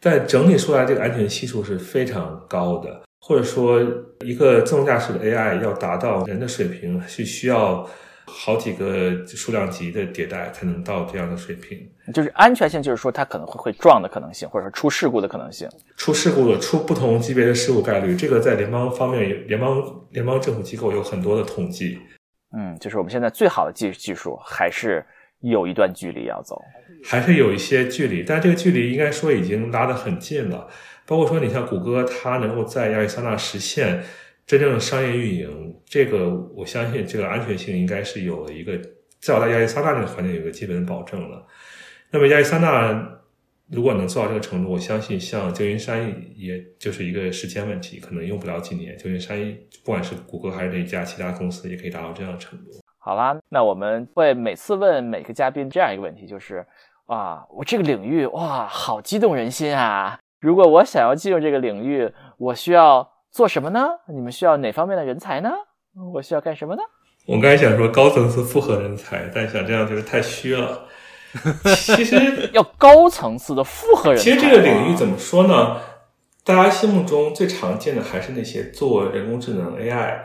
[0.01, 3.03] 但整体出来，这个安全系数是非常高的。
[3.21, 3.81] 或者说，
[4.25, 7.89] 一个自动驾驶的 AI 要达到人的水平，是需要。
[8.33, 21.99] 好几个数量级的迭代才能到这样的水平，就是安全性，就是说它可能会会撞的可能性，或者说出事故的可能性，出事故的出不同级别的事故概率，这个在联邦方面，联邦联邦政府机构有很多的统计。
[22.57, 25.05] 嗯，就是我们现在最好的技技术还是
[25.41, 26.63] 有一段距离要走，
[27.05, 30.69] 还是有一些距离，但这个距离应该说已经拉得很近了。
[31.07, 34.03] 包括说你像谷歌，它能够在亚利桑那实现。
[34.51, 41.47] 真正的商业运营，这个我相信，这个安全性应该是有一个，至少在亚利桑那这个环境有一个基本保证了。
[42.11, 43.21] 那么亚利桑那
[43.69, 49.39] 如果能做到这个程度，我相信像旧金山也就是一个时间问题，可能用不了几年，旧金山
[49.85, 52.73] 不管是谷歌还是哪家其他公司，也可以达到这样的程度。
[52.99, 56.67] 好啦，那我们会每次问每个嘉宾这样一个问题，就是
[57.07, 60.19] 啊，我这个领域哇，好激动人心啊！
[60.41, 63.09] 如果我想要进入这个领域，我需要。
[63.31, 63.87] 做什么呢？
[64.09, 65.51] 你们需要哪方面的人才呢？
[66.15, 66.83] 我需要干什么呢？
[67.27, 70.87] 我刚才想说高层次复合人才，但想这样就是太虚了。
[71.77, 74.25] 其实 要高层次的复合人才。
[74.25, 75.81] 其实这个领域怎么说呢？
[76.43, 80.21] 大家心目中最常见的还是那些做人工智能 AI，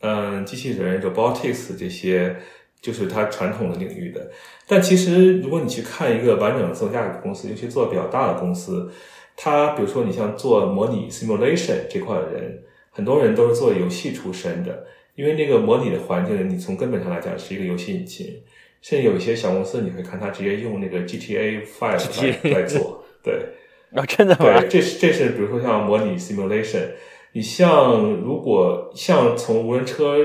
[0.00, 2.36] 嗯，机器人 robotics 这些，
[2.82, 4.30] 就是它传统的领域的。
[4.66, 8.92] 但其实如果你去看一个完整的自动驾驶公司，尤其做比较大的公司。
[9.42, 18.42] 他比如说，你像做模拟 simulation 这块的人，很多人都是做游戏出身的，因为那个模拟的环境，你从根本上来讲是一个游戏引擎。
[18.82, 23.02] 甚至有一些小公司，你会看他直接用那个 GTA Five 来来做。
[23.24, 23.34] 对，
[23.94, 24.60] 啊，真的吗？
[24.60, 26.88] 对，这是这是比如说像模拟 simulation，
[27.32, 30.16] 你像如果像从无人车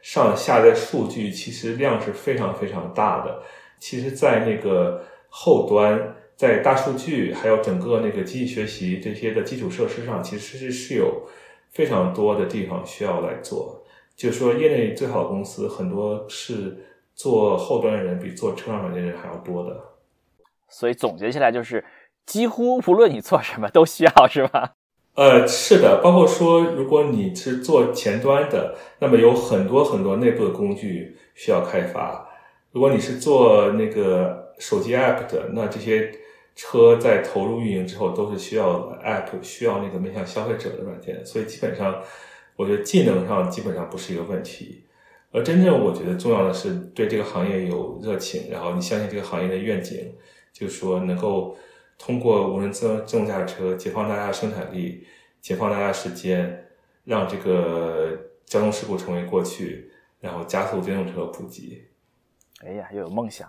[0.00, 3.42] 上下载数据，其实量是非常非常大的。
[3.78, 11.22] 其实，在那个后端，在大数据还有整个那个机器学习这些的基础设施上，其实是是有
[11.70, 13.84] 非常多的地方需要来做。
[14.16, 16.84] 就是说，业内最好的公司很多是
[17.14, 19.80] 做后端的人比做车上软件人还要多的。
[20.68, 21.84] 所以总结下来就是，
[22.26, 24.72] 几乎无论你做什么都需要，是吧？
[25.14, 32.26] 呃，是的，包括说，如果你是做前端的，那么有很多很多内部的工具需要开发；
[32.72, 36.10] 如果你是做那个手机 app 的，那这些
[36.54, 41.24] 车在投入运营之后，都是需要 app 需要那个面向消费者的软件。
[41.24, 42.02] 所以基本上，
[42.56, 44.84] 我觉得技能上基本上不是一个问题。
[45.30, 50.14] 而真正我觉得重要的是对这个行业有热情，然后你相信这个行业的愿景，
[50.52, 51.56] 就是说能够。
[51.98, 55.06] 通过无人自动驾车解放大家的生产力，
[55.40, 56.66] 解放大家时间，
[57.04, 59.88] 让这个交通事故成为过去，
[60.18, 61.84] 然后加速电动车普及。
[62.64, 63.48] 哎呀，又有梦想。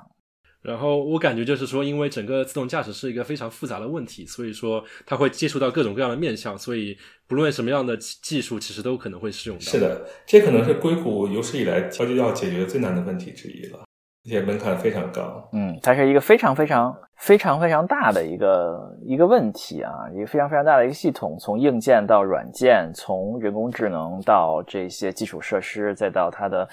[0.64, 6.98] 然后我感觉就是说，因为整个自动驾驶是一个非常复杂的问题，所以说它会接触到各种各样的面向，所以
[7.28, 9.64] 不论什么样的技术，其实都可能会适用到。
[9.66, 13.80] 是的，这可能是硅谷有史以来要要解决最难的问题之一了。
[14.26, 26.66] 而且门槛非常高，嗯，它是一个非常非常非常非常大的一个一个问题啊，一个非常非常大的一个系统，从硬件到软件，从人工智能到这些基础设施，再到它的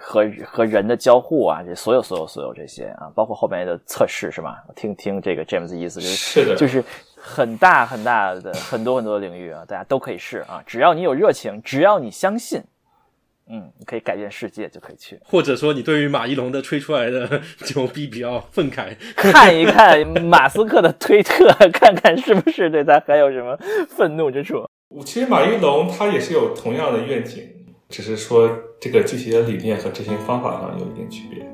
[0.00, 4.62] 和和人的交互啊，这所有所有所有这些啊，包括后面的测试是吧？
[4.74, 6.82] 听听这个 James 意思就是是的，就是
[7.16, 12.62] 很大很大的很多很多的领域啊，大家都可以试啊，只要你有热情，只要你相信。
[13.48, 17.40] 嗯，你可以改变世界就可以去，或者说你对于马一龙的吹出来的
[17.76, 23.56] 牛逼比较愤慨， 看一看马斯克的推特，看看是不是对他还有什么
[23.88, 24.66] 愤怒之处。
[25.04, 27.44] 其实马一龙他也是有同样的愿景，
[27.88, 31.46] 只是说这个具体的理念和执行方法上有一点区别。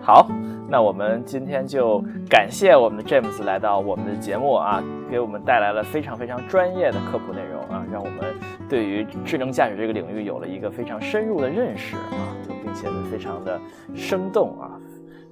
[0.00, 0.28] 好。
[0.68, 8.34] 那我们今天就感谢我们的 James 来到我们的节目啊，给我们带来了非常非常专业的科普内容啊，让我们
[8.70, 12.32] 对于智能驾驶这个领域有了一个非常深入的认识啊，
[12.64, 13.60] 并且非常的
[13.94, 14.70] 生动啊。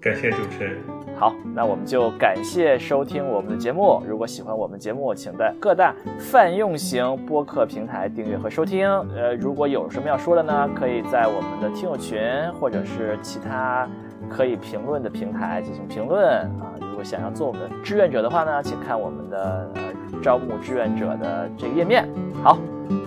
[0.01, 0.79] 感谢主持人。
[1.17, 4.03] 好，那我们就感谢收听我们的节目。
[4.09, 8.89] 如果喜欢我们节目，请在各大泛用型播客平台订阅和收听。
[9.15, 12.19] 呃，如果有什么要说的呢，可以在我们的听友群
[12.59, 13.89] 或者是其他。
[14.29, 16.23] 可以评论的平台进行评论
[16.61, 16.71] 啊！
[16.79, 19.83] 如果想要做我们的志愿者的话呢，请看我们的呃
[20.23, 22.09] 招募志愿者的这个页面。
[22.41, 22.57] 好，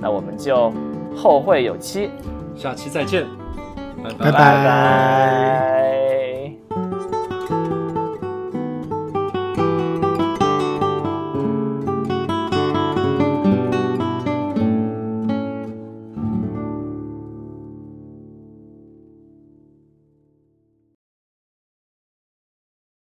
[0.02, 0.74] 那我们就
[1.16, 2.10] 后会有期，
[2.56, 3.26] 下期再见，
[4.20, 6.23] 拜拜。